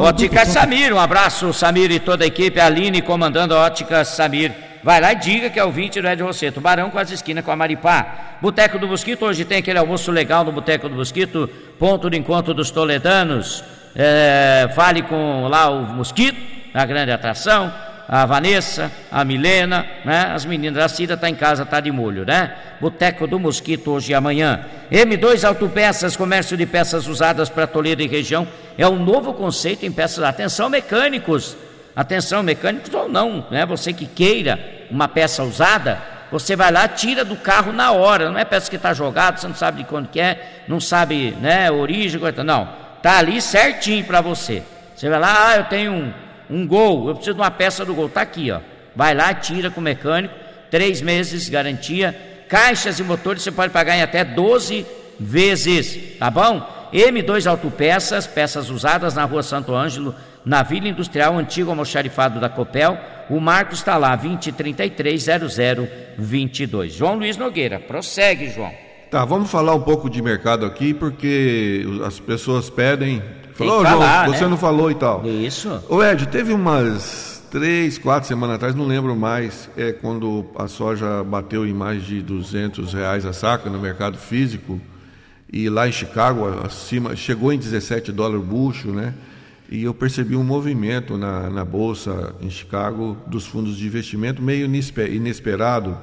Ótica 0.00 0.46
Samir, 0.46 0.94
um 0.94 1.00
abraço, 1.00 1.52
Samir 1.52 1.90
e 1.90 1.98
toda 1.98 2.22
a 2.22 2.26
equipe, 2.28 2.60
a 2.60 2.66
Aline 2.66 3.02
comandando 3.02 3.52
a 3.52 3.64
Ótica 3.64 4.04
Samir. 4.04 4.52
Vai 4.84 5.00
lá 5.00 5.12
e 5.12 5.16
diga 5.16 5.50
que 5.50 5.58
é 5.58 5.64
o 5.64 5.72
20 5.72 6.00
do 6.00 6.06
Ed 6.06 6.22
Rosseto. 6.22 6.54
Tubarão 6.54 6.88
com 6.88 7.00
as 7.00 7.10
esquinas 7.10 7.44
com 7.44 7.50
a 7.50 7.56
Maripá. 7.56 8.36
Boteco 8.40 8.78
do 8.78 8.86
Mosquito, 8.86 9.24
hoje 9.24 9.44
tem 9.44 9.58
aquele 9.58 9.76
almoço 9.76 10.12
legal 10.12 10.44
no 10.44 10.52
Boteco 10.52 10.88
do 10.88 10.94
Mosquito, 10.94 11.50
ponto 11.80 12.08
de 12.08 12.16
encontro 12.16 12.54
dos 12.54 12.70
toledanos. 12.70 13.64
É, 13.96 14.70
fale 14.72 15.02
com 15.02 15.48
lá 15.48 15.68
o 15.68 15.82
Mosquito, 15.82 16.38
a 16.72 16.84
grande 16.84 17.10
atração 17.10 17.72
a 18.08 18.24
Vanessa, 18.24 18.90
a 19.12 19.22
Milena, 19.22 19.86
né? 20.02 20.32
As 20.34 20.46
meninas, 20.46 20.82
a 20.82 20.88
Cida 20.88 21.12
está 21.12 21.28
em 21.28 21.34
casa, 21.34 21.64
está 21.64 21.78
de 21.78 21.92
molho, 21.92 22.24
né? 22.24 22.54
Boteco 22.80 23.26
do 23.26 23.38
Mosquito 23.38 23.90
hoje 23.90 24.12
e 24.12 24.14
amanhã. 24.14 24.64
M2 24.90 25.46
Autopeças, 25.46 26.16
comércio 26.16 26.56
de 26.56 26.64
peças 26.64 27.06
usadas 27.06 27.50
para 27.50 27.66
Toledo 27.66 28.00
e 28.00 28.08
região, 28.08 28.48
é 28.78 28.88
um 28.88 28.96
novo 28.96 29.34
conceito 29.34 29.84
em 29.84 29.92
peças. 29.92 30.24
Atenção, 30.24 30.70
mecânicos. 30.70 31.54
Atenção, 31.94 32.42
mecânicos 32.42 32.94
ou 32.94 33.10
não, 33.10 33.46
né? 33.50 33.66
Você 33.66 33.92
que 33.92 34.06
queira 34.06 34.58
uma 34.90 35.06
peça 35.06 35.42
usada, 35.42 36.00
você 36.32 36.56
vai 36.56 36.72
lá, 36.72 36.88
tira 36.88 37.26
do 37.26 37.36
carro 37.36 37.72
na 37.72 37.92
hora. 37.92 38.30
Não 38.30 38.38
é 38.38 38.44
peça 38.46 38.70
que 38.70 38.76
está 38.76 38.94
jogada, 38.94 39.36
você 39.36 39.48
não 39.48 39.54
sabe 39.54 39.82
de 39.82 39.84
quando 39.84 40.08
que 40.08 40.18
é, 40.18 40.62
não 40.66 40.80
sabe, 40.80 41.36
né? 41.42 41.70
Origem, 41.70 42.18
não. 42.42 42.70
Tá 43.02 43.18
ali 43.18 43.42
certinho 43.42 44.04
para 44.04 44.22
você. 44.22 44.62
Você 44.96 45.10
vai 45.10 45.20
lá, 45.20 45.50
ah, 45.50 45.56
eu 45.58 45.64
tenho 45.64 45.92
um 45.92 46.27
um 46.50 46.66
gol, 46.66 47.08
eu 47.08 47.14
preciso 47.14 47.34
de 47.34 47.40
uma 47.40 47.50
peça 47.50 47.84
do 47.84 47.94
gol, 47.94 48.06
está 48.06 48.22
aqui, 48.22 48.50
ó. 48.50 48.60
Vai 48.94 49.14
lá, 49.14 49.32
tira 49.34 49.70
com 49.70 49.80
o 49.80 49.84
mecânico, 49.84 50.34
três 50.70 51.00
meses 51.00 51.48
garantia, 51.48 52.16
caixas 52.48 52.98
e 52.98 53.04
motores 53.04 53.42
você 53.42 53.52
pode 53.52 53.72
pagar 53.72 53.96
em 53.96 54.02
até 54.02 54.24
12 54.24 54.84
vezes, 55.18 56.18
tá 56.18 56.30
bom? 56.30 56.76
M2 56.92 57.48
Autopeças, 57.48 58.26
peças 58.26 58.68
usadas 58.70 59.14
na 59.14 59.24
rua 59.24 59.42
Santo 59.42 59.74
Ângelo, 59.74 60.14
na 60.44 60.62
Vila 60.62 60.88
Industrial, 60.88 61.36
antigo 61.36 61.70
almoxarifado 61.70 62.38
da 62.40 62.48
Copel. 62.48 62.96
O 63.28 63.40
Marcos 63.40 63.80
está 63.80 63.98
lá, 63.98 64.16
2033-0022. 64.16 66.88
João 66.88 67.16
Luiz 67.16 67.36
Nogueira, 67.36 67.78
prossegue, 67.78 68.48
João. 68.48 68.72
Tá, 69.10 69.22
vamos 69.24 69.50
falar 69.50 69.74
um 69.74 69.82
pouco 69.82 70.08
de 70.08 70.22
mercado 70.22 70.64
aqui, 70.64 70.94
porque 70.94 71.84
as 72.06 72.20
pessoas 72.20 72.70
pedem 72.70 73.20
Falou, 73.58 73.82
falar, 73.82 74.26
João, 74.26 74.36
você 74.36 74.44
né? 74.44 74.50
não 74.50 74.56
falou 74.56 74.88
e 74.88 74.94
tal. 74.94 75.26
Isso. 75.26 75.82
Ô 75.88 76.00
Ed, 76.00 76.28
teve 76.28 76.52
umas 76.52 77.42
três, 77.50 77.98
quatro 77.98 78.28
semanas 78.28 78.54
atrás, 78.54 78.72
não 78.72 78.86
lembro 78.86 79.16
mais, 79.16 79.68
é 79.76 79.90
quando 79.90 80.46
a 80.54 80.68
soja 80.68 81.24
bateu 81.24 81.66
em 81.66 81.72
mais 81.72 82.04
de 82.04 82.22
200 82.22 82.92
reais 82.92 83.26
a 83.26 83.32
saca 83.32 83.68
no 83.68 83.80
mercado 83.80 84.16
físico, 84.16 84.80
e 85.52 85.68
lá 85.68 85.88
em 85.88 85.92
Chicago, 85.92 86.44
acima, 86.64 87.16
chegou 87.16 87.52
em 87.52 87.58
17 87.58 88.12
dólares 88.12 88.44
o 88.44 88.46
bucho, 88.46 88.92
né? 88.92 89.12
E 89.68 89.82
eu 89.82 89.92
percebi 89.92 90.36
um 90.36 90.44
movimento 90.44 91.18
na, 91.18 91.50
na 91.50 91.64
bolsa 91.64 92.34
em 92.40 92.50
Chicago 92.50 93.16
dos 93.26 93.44
fundos 93.44 93.76
de 93.76 93.86
investimento 93.86 94.40
meio 94.40 94.70
inesperado. 95.10 95.98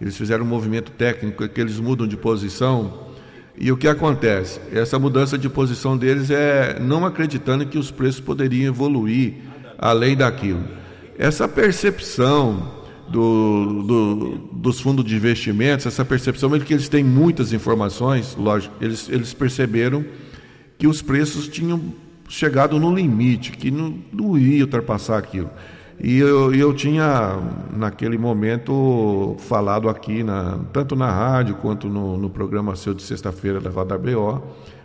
Eles 0.00 0.16
fizeram 0.16 0.44
um 0.44 0.48
movimento 0.48 0.92
técnico 0.92 1.48
que 1.48 1.60
eles 1.60 1.80
mudam 1.80 2.06
de 2.06 2.16
posição 2.16 3.09
e 3.60 3.70
o 3.70 3.76
que 3.76 3.86
acontece? 3.86 4.58
Essa 4.72 4.98
mudança 4.98 5.36
de 5.36 5.46
posição 5.46 5.94
deles 5.94 6.30
é 6.30 6.80
não 6.80 7.04
acreditando 7.04 7.66
que 7.66 7.76
os 7.76 7.90
preços 7.90 8.18
poderiam 8.18 8.68
evoluir 8.68 9.34
além 9.78 10.16
daquilo. 10.16 10.64
Essa 11.18 11.46
percepção 11.46 12.80
do, 13.06 13.82
do, 13.82 14.38
dos 14.50 14.80
fundos 14.80 15.04
de 15.04 15.14
investimentos, 15.14 15.84
essa 15.84 16.06
percepção 16.06 16.54
é 16.54 16.60
que 16.60 16.72
eles 16.72 16.88
têm 16.88 17.04
muitas 17.04 17.52
informações, 17.52 18.34
lógico, 18.34 18.74
eles, 18.80 19.10
eles 19.10 19.34
perceberam 19.34 20.02
que 20.78 20.86
os 20.86 21.02
preços 21.02 21.46
tinham 21.46 21.78
chegado 22.30 22.80
no 22.80 22.94
limite, 22.94 23.52
que 23.52 23.70
não, 23.70 23.98
não 24.10 24.38
ia 24.38 24.64
ultrapassar 24.64 25.18
aquilo. 25.18 25.50
E 26.02 26.18
eu, 26.18 26.54
eu 26.54 26.72
tinha, 26.72 27.38
naquele 27.76 28.16
momento, 28.16 29.36
falado 29.40 29.86
aqui, 29.86 30.22
na, 30.22 30.58
tanto 30.72 30.96
na 30.96 31.10
rádio 31.10 31.56
quanto 31.56 31.88
no, 31.88 32.16
no 32.16 32.30
programa 32.30 32.74
seu 32.74 32.94
de 32.94 33.02
sexta-feira 33.02 33.60
da 33.60 33.68
Radar 33.68 33.98
BO, 33.98 34.42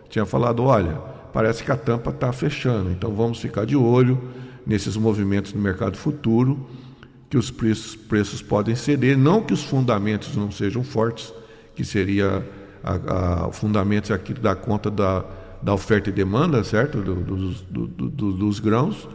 tinha 0.09 0.25
falado, 0.25 0.63
olha, 0.63 0.97
parece 1.31 1.63
que 1.63 1.71
a 1.71 1.77
tampa 1.77 2.09
está 2.09 2.33
fechando, 2.33 2.91
então 2.91 3.15
vamos 3.15 3.39
ficar 3.39 3.65
de 3.65 3.77
olho 3.77 4.21
nesses 4.67 4.97
movimentos 4.97 5.53
no 5.53 5.61
mercado 5.61 5.95
futuro, 5.95 6.59
que 7.29 7.37
os 7.37 7.49
preços, 7.49 7.95
preços 7.95 8.41
podem 8.41 8.75
ceder, 8.75 9.17
não 9.17 9.41
que 9.41 9.53
os 9.53 9.63
fundamentos 9.63 10.35
não 10.35 10.51
sejam 10.51 10.83
fortes, 10.83 11.33
que 11.75 11.85
seria 11.85 12.45
a, 12.83 13.45
a 13.45 13.51
fundamentos 13.53 14.11
aqui 14.11 14.33
da 14.33 14.53
conta 14.53 14.91
da, 14.91 15.23
da 15.61 15.73
oferta 15.73 16.09
e 16.09 16.13
demanda, 16.13 16.61
certo, 16.61 17.01
do, 17.01 17.15
do, 17.15 17.87
do, 17.87 18.31
dos 18.33 18.59
grãos, 18.59 19.07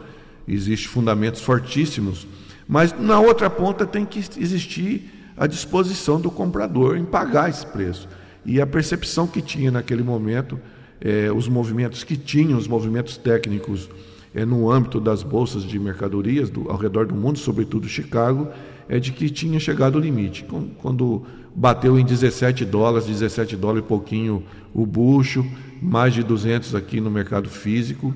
Existem 0.47 0.89
fundamentos 0.89 1.41
fortíssimos, 1.41 2.27
mas 2.67 2.97
na 2.97 3.19
outra 3.19 3.49
ponta 3.49 3.85
tem 3.85 4.05
que 4.05 4.19
existir 4.19 5.11
a 5.37 5.47
disposição 5.47 6.19
do 6.19 6.29
comprador 6.29 6.97
em 6.97 7.05
pagar 7.05 7.49
esse 7.49 7.65
preço. 7.65 8.07
E 8.45 8.59
a 8.59 8.67
percepção 8.67 9.27
que 9.27 9.41
tinha 9.41 9.71
naquele 9.71 10.03
momento, 10.03 10.59
é, 10.99 11.31
os 11.31 11.47
movimentos 11.47 12.03
que 12.03 12.17
tinham, 12.17 12.57
os 12.57 12.67
movimentos 12.67 13.17
técnicos 13.17 13.89
é, 14.33 14.45
no 14.45 14.71
âmbito 14.71 14.99
das 14.99 15.23
bolsas 15.23 15.63
de 15.63 15.77
mercadorias 15.77 16.49
do, 16.49 16.69
ao 16.69 16.77
redor 16.77 17.05
do 17.05 17.15
mundo, 17.15 17.37
sobretudo 17.37 17.87
Chicago, 17.87 18.47
é 18.87 18.99
de 18.99 19.11
que 19.11 19.29
tinha 19.29 19.59
chegado 19.59 19.95
o 19.95 19.99
limite. 19.99 20.45
Quando 20.77 21.23
bateu 21.55 21.99
em 21.99 22.05
17 22.05 22.65
dólares, 22.65 23.07
17 23.07 23.55
dólares 23.55 23.83
e 23.83 23.87
pouquinho 23.87 24.43
o 24.73 24.85
bucho, 24.85 25.45
mais 25.81 26.13
de 26.13 26.23
200 26.23 26.75
aqui 26.75 27.01
no 27.01 27.09
mercado 27.09 27.49
físico, 27.49 28.15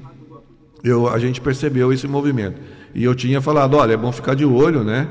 eu, 0.86 1.10
a 1.10 1.18
gente 1.18 1.42
percebeu 1.42 1.92
esse 1.92 2.08
movimento. 2.08 2.62
E 2.94 3.04
eu 3.04 3.16
tinha 3.16 3.42
falado, 3.42 3.76
olha, 3.76 3.94
é 3.94 3.98
bom 3.98 4.12
ficar 4.12 4.36
de 4.36 4.46
olho, 4.46 4.84
né? 4.84 5.08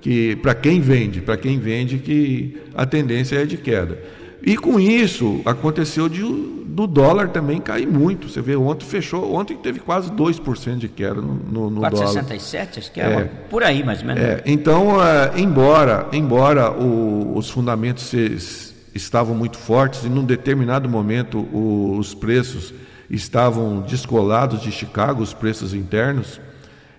Que 0.00 0.36
para 0.36 0.54
quem 0.54 0.80
vende, 0.80 1.20
para 1.20 1.36
quem 1.36 1.58
vende, 1.58 1.98
que 1.98 2.56
a 2.74 2.86
tendência 2.86 3.36
é 3.36 3.44
de 3.44 3.56
queda. 3.56 3.98
E 4.40 4.56
com 4.56 4.78
isso, 4.78 5.40
aconteceu 5.44 6.08
de, 6.08 6.22
do 6.22 6.86
dólar 6.86 7.30
também 7.30 7.60
cair 7.60 7.88
muito. 7.88 8.28
Você 8.28 8.40
vê, 8.40 8.54
ontem 8.54 8.86
fechou, 8.86 9.34
ontem 9.34 9.56
teve 9.56 9.80
quase 9.80 10.12
2% 10.12 10.76
de 10.76 10.88
queda 10.88 11.20
no, 11.20 11.34
no, 11.34 11.70
no 11.70 11.80
4,67, 11.80 11.90
dólar. 11.90 12.24
4,67, 12.24 12.78
acho 12.78 12.92
que 12.92 13.00
é, 13.00 13.04
é, 13.04 13.24
por 13.50 13.64
aí 13.64 13.82
mais 13.82 14.00
ou 14.00 14.06
menos. 14.06 14.22
É, 14.22 14.42
então, 14.46 15.04
é, 15.04 15.32
embora, 15.36 16.06
embora 16.12 16.70
o, 16.70 17.36
os 17.36 17.50
fundamentos 17.50 18.04
se, 18.04 18.72
estavam 18.94 19.34
muito 19.34 19.58
fortes, 19.58 20.04
e 20.04 20.08
num 20.08 20.24
determinado 20.24 20.88
momento 20.88 21.40
o, 21.52 21.96
os 21.98 22.14
preços 22.14 22.72
estavam 23.10 23.80
descolados 23.80 24.60
de 24.60 24.70
Chicago, 24.70 25.22
os 25.22 25.32
preços 25.32 25.72
internos, 25.74 26.40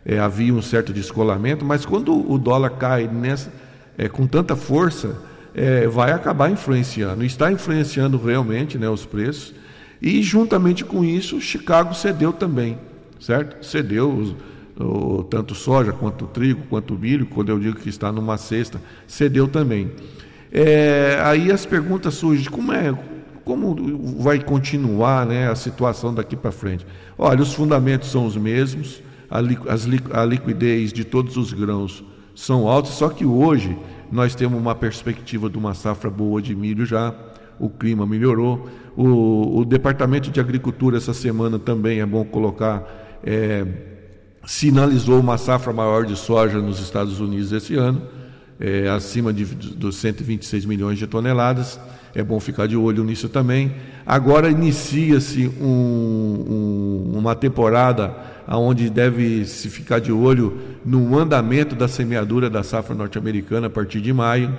é, 0.06 0.20
havia 0.20 0.54
um 0.54 0.62
certo 0.62 0.92
descolamento, 0.92 1.64
mas 1.64 1.86
quando 1.86 2.30
o 2.30 2.38
dólar 2.38 2.72
cai 2.72 3.08
nessa, 3.08 3.52
é, 3.98 4.08
com 4.08 4.26
tanta 4.26 4.56
força, 4.56 5.16
é, 5.54 5.88
vai 5.88 6.12
acabar 6.12 6.50
influenciando, 6.50 7.24
está 7.24 7.52
influenciando 7.52 8.18
realmente 8.18 8.78
né, 8.78 8.90
os 8.90 9.06
preços, 9.06 9.54
e 10.02 10.24
juntamente 10.24 10.86
com 10.86 11.04
isso, 11.04 11.42
Chicago 11.42 11.94
cedeu 11.94 12.32
também, 12.32 12.78
certo? 13.20 13.66
Cedeu 13.66 14.10
os, 14.12 14.36
o, 14.80 15.24
tanto 15.24 15.54
soja 15.54 15.92
quanto 15.92 16.26
trigo, 16.28 16.62
quanto 16.70 16.98
milho, 16.98 17.26
quando 17.26 17.50
eu 17.50 17.60
digo 17.60 17.78
que 17.78 17.90
está 17.90 18.12
numa 18.12 18.38
cesta, 18.38 18.82
cedeu 19.06 19.48
também. 19.48 19.92
É, 20.52 21.20
aí 21.22 21.52
as 21.52 21.66
perguntas 21.66 22.14
surgem: 22.14 22.50
como 22.50 22.72
é, 22.72 22.98
como 23.44 23.76
vai 24.20 24.40
continuar 24.40 25.26
né, 25.26 25.50
a 25.50 25.56
situação 25.56 26.14
daqui 26.14 26.36
para 26.36 26.52
frente? 26.52 26.86
Olha, 27.18 27.42
os 27.42 27.54
fundamentos 27.54 28.12
são 28.12 28.26
os 28.26 28.36
mesmos, 28.36 29.02
a, 29.30 29.40
li, 29.42 29.58
as, 29.68 29.88
a 30.12 30.26
liquidez 30.26 30.92
de 30.92 31.04
todos 31.04 31.38
os 31.38 31.54
grãos 31.54 32.04
são 32.36 32.68
altos, 32.68 32.92
só 32.92 33.10
que 33.10 33.26
hoje 33.26 33.78
nós 34.12 34.34
temos 34.34 34.60
uma 34.60 34.74
perspectiva 34.74 35.50
de 35.50 35.58
uma 35.58 35.74
safra 35.74 36.10
boa 36.10 36.42
de 36.42 36.56
milho 36.56 36.86
já, 36.86 37.14
o 37.60 37.70
clima 37.70 38.06
melhorou. 38.06 38.68
O, 38.96 39.60
o 39.60 39.66
Departamento 39.66 40.32
de 40.32 40.40
Agricultura 40.40 40.98
essa 40.98 41.14
semana 41.14 41.60
também 41.60 42.00
é 42.00 42.06
bom 42.06 42.24
colocar. 42.24 43.20
É, 43.24 43.66
sinalizou 44.46 45.20
uma 45.20 45.38
safra 45.38 45.74
maior 45.74 46.06
de 46.06 46.16
soja 46.16 46.60
nos 46.60 46.80
Estados 46.80 47.20
Unidos 47.20 47.52
esse 47.52 47.76
ano, 47.76 48.02
é, 48.60 48.90
acima 48.90 49.32
de, 49.32 49.46
dos 49.46 49.96
126 49.98 50.66
milhões 50.66 51.00
de 51.00 51.08
toneladas. 51.08 51.80
É 52.14 52.24
bom 52.24 52.40
ficar 52.40 52.68
de 52.68 52.76
olho 52.76 53.04
nisso 53.04 53.30
também. 53.30 53.74
Agora 54.06 54.50
inicia-se 54.50 55.48
um, 55.62 57.12
um, 57.14 57.18
uma 57.18 57.36
temporada 57.36 58.16
onde 58.48 58.90
deve 58.90 59.46
se 59.46 59.70
ficar 59.70 60.00
de 60.00 60.12
olho 60.12 60.58
no 60.84 61.18
andamento 61.18 61.76
da 61.76 61.88
semeadura 61.88 62.50
da 62.50 62.64
safra 62.64 62.96
norte-americana 62.96 63.68
a 63.68 63.70
partir 63.70 64.02
de 64.02 64.12
maio, 64.12 64.58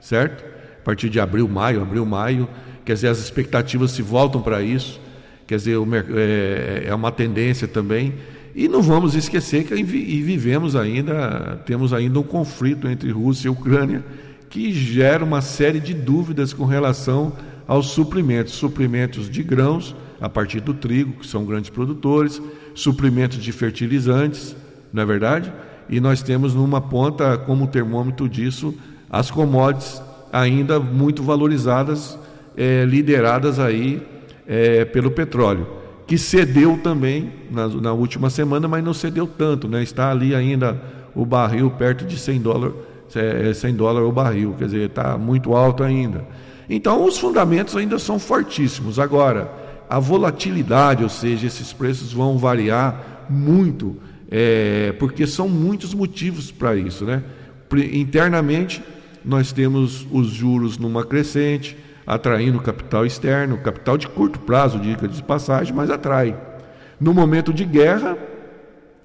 certo? 0.00 0.44
A 0.80 0.84
partir 0.84 1.08
de 1.08 1.18
abril, 1.18 1.48
maio, 1.48 1.80
abril, 1.82 2.04
maio. 2.04 2.48
Quer 2.84 2.94
dizer, 2.94 3.08
as 3.08 3.18
expectativas 3.18 3.92
se 3.92 4.02
voltam 4.02 4.42
para 4.42 4.60
isso. 4.60 5.00
Quer 5.46 5.56
dizer, 5.56 5.78
é, 6.14 6.84
é 6.88 6.94
uma 6.94 7.10
tendência 7.10 7.66
também. 7.66 8.14
E 8.54 8.68
não 8.68 8.82
vamos 8.82 9.14
esquecer 9.14 9.64
que 9.64 9.82
vivemos 9.82 10.76
ainda, 10.76 11.60
temos 11.64 11.92
ainda 11.92 12.20
um 12.20 12.22
conflito 12.22 12.86
entre 12.86 13.10
Rússia 13.10 13.48
e 13.48 13.50
Ucrânia 13.50 14.04
que 14.50 14.70
gera 14.70 15.24
uma 15.24 15.40
série 15.40 15.80
de 15.80 15.94
dúvidas 15.94 16.52
com 16.52 16.66
relação 16.66 17.32
aos 17.66 17.86
suprimentos, 17.86 18.52
suprimentos 18.52 19.30
de 19.30 19.42
grãos 19.42 19.96
a 20.20 20.28
partir 20.28 20.60
do 20.60 20.74
trigo, 20.74 21.20
que 21.20 21.26
são 21.26 21.46
grandes 21.46 21.70
produtores, 21.70 22.40
suprimentos 22.74 23.38
de 23.38 23.50
fertilizantes, 23.50 24.54
não 24.92 25.02
é 25.02 25.06
verdade? 25.06 25.50
E 25.88 25.98
nós 25.98 26.22
temos 26.22 26.54
numa 26.54 26.80
ponta 26.80 27.38
como 27.38 27.66
termômetro 27.66 28.28
disso 28.28 28.74
as 29.08 29.30
commodities 29.30 30.02
ainda 30.30 30.78
muito 30.78 31.22
valorizadas, 31.22 32.18
é, 32.54 32.84
lideradas 32.84 33.58
aí 33.58 34.02
é, 34.46 34.84
pelo 34.84 35.10
petróleo 35.10 35.81
que 36.06 36.18
cedeu 36.18 36.78
também 36.82 37.32
na, 37.50 37.68
na, 37.68 37.92
última 37.92 38.30
semana, 38.30 38.66
mas 38.68 38.82
não 38.84 38.92
cedeu 38.92 39.26
tanto, 39.26 39.68
né? 39.68 39.82
Está 39.82 40.10
ali 40.10 40.34
ainda 40.34 40.80
o 41.14 41.24
barril 41.24 41.70
perto 41.70 42.04
de 42.04 42.18
100 42.18 42.40
dólares, 42.40 42.74
100 43.54 43.70
é, 43.70 43.72
dólares 43.72 44.08
o 44.08 44.12
barril, 44.12 44.54
quer 44.58 44.64
dizer, 44.66 44.88
está 44.88 45.16
muito 45.16 45.54
alto 45.54 45.82
ainda. 45.82 46.26
Então, 46.68 47.04
os 47.04 47.18
fundamentos 47.18 47.76
ainda 47.76 47.98
são 47.98 48.18
fortíssimos. 48.18 48.98
Agora, 48.98 49.50
a 49.88 49.98
volatilidade, 49.98 51.02
ou 51.02 51.08
seja, 51.08 51.46
esses 51.46 51.72
preços 51.72 52.12
vão 52.12 52.38
variar 52.38 53.26
muito, 53.28 53.96
é, 54.30 54.94
porque 54.98 55.26
são 55.26 55.48
muitos 55.48 55.92
motivos 55.92 56.50
para 56.50 56.74
isso, 56.74 57.04
né? 57.04 57.22
Internamente, 57.92 58.82
nós 59.24 59.52
temos 59.52 60.06
os 60.10 60.28
juros 60.28 60.78
numa 60.78 61.04
crescente, 61.04 61.76
atraindo 62.06 62.60
capital 62.60 63.06
externo, 63.06 63.58
capital 63.58 63.96
de 63.96 64.08
curto 64.08 64.40
prazo, 64.40 64.78
dica 64.78 65.06
de 65.06 65.22
passagem, 65.22 65.74
mas 65.74 65.90
atrai. 65.90 66.36
No 67.00 67.12
momento 67.12 67.52
de 67.52 67.64
guerra, 67.64 68.16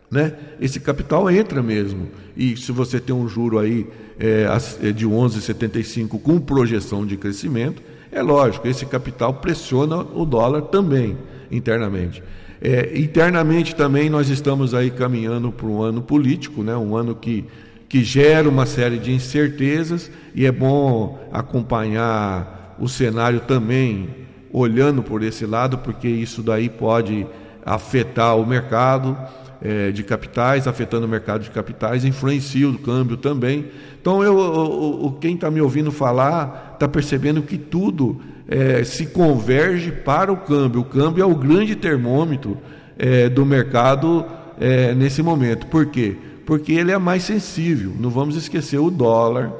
né, 0.09 0.33
esse 0.59 0.79
capital 0.79 1.29
entra 1.29 1.61
mesmo. 1.61 2.09
E 2.35 2.55
se 2.55 2.71
você 2.71 2.99
tem 2.99 3.15
um 3.15 3.27
juro 3.27 3.59
aí 3.59 3.87
é, 4.19 4.47
é 4.83 4.91
de 4.91 5.05
11,75 5.07 6.21
com 6.21 6.39
projeção 6.39 7.05
de 7.05 7.17
crescimento, 7.17 7.81
é 8.11 8.21
lógico, 8.21 8.67
esse 8.67 8.85
capital 8.85 9.33
pressiona 9.35 9.97
o 9.97 10.25
dólar 10.25 10.63
também 10.63 11.17
internamente. 11.51 12.23
É, 12.59 12.97
internamente 12.97 13.75
também 13.75 14.09
nós 14.09 14.29
estamos 14.29 14.73
aí 14.73 14.89
caminhando 14.89 15.51
para 15.51 15.67
um 15.67 15.81
ano 15.81 16.01
político, 16.01 16.63
né, 16.63 16.75
um 16.75 16.95
ano 16.95 17.13
que, 17.13 17.45
que 17.87 18.03
gera 18.03 18.49
uma 18.49 18.65
série 18.65 18.97
de 18.97 19.11
incertezas 19.11 20.09
e 20.33 20.45
é 20.45 20.51
bom 20.51 21.29
acompanhar 21.31 22.56
o 22.79 22.87
cenário 22.87 23.41
também 23.41 24.09
olhando 24.51 25.03
por 25.03 25.23
esse 25.23 25.45
lado, 25.45 25.77
porque 25.77 26.07
isso 26.07 26.41
daí 26.41 26.69
pode 26.69 27.25
afetar 27.65 28.37
o 28.37 28.45
mercado 28.45 29.17
é, 29.61 29.91
de 29.91 30.03
capitais, 30.03 30.67
afetando 30.67 31.05
o 31.05 31.09
mercado 31.09 31.43
de 31.43 31.49
capitais, 31.49 32.05
influencia 32.05 32.69
o 32.69 32.77
câmbio 32.77 33.17
também. 33.17 33.65
Então, 33.99 34.23
eu, 34.23 34.37
eu 34.39 35.17
quem 35.19 35.35
está 35.35 35.49
me 35.51 35.61
ouvindo 35.61 35.91
falar 35.91 36.71
está 36.73 36.87
percebendo 36.87 37.41
que 37.41 37.57
tudo 37.57 38.21
é, 38.47 38.83
se 38.83 39.07
converge 39.07 39.91
para 39.91 40.31
o 40.31 40.37
câmbio. 40.37 40.81
O 40.81 40.85
câmbio 40.85 41.21
é 41.21 41.25
o 41.25 41.35
grande 41.35 41.75
termômetro 41.75 42.57
é, 42.97 43.27
do 43.27 43.45
mercado 43.45 44.25
é, 44.59 44.93
nesse 44.93 45.21
momento. 45.21 45.67
Por 45.67 45.87
quê? 45.87 46.15
Porque 46.45 46.71
ele 46.71 46.91
é 46.91 46.97
mais 46.97 47.23
sensível. 47.23 47.93
Não 47.99 48.09
vamos 48.09 48.35
esquecer 48.35 48.79
o 48.79 48.89
dólar 48.89 49.51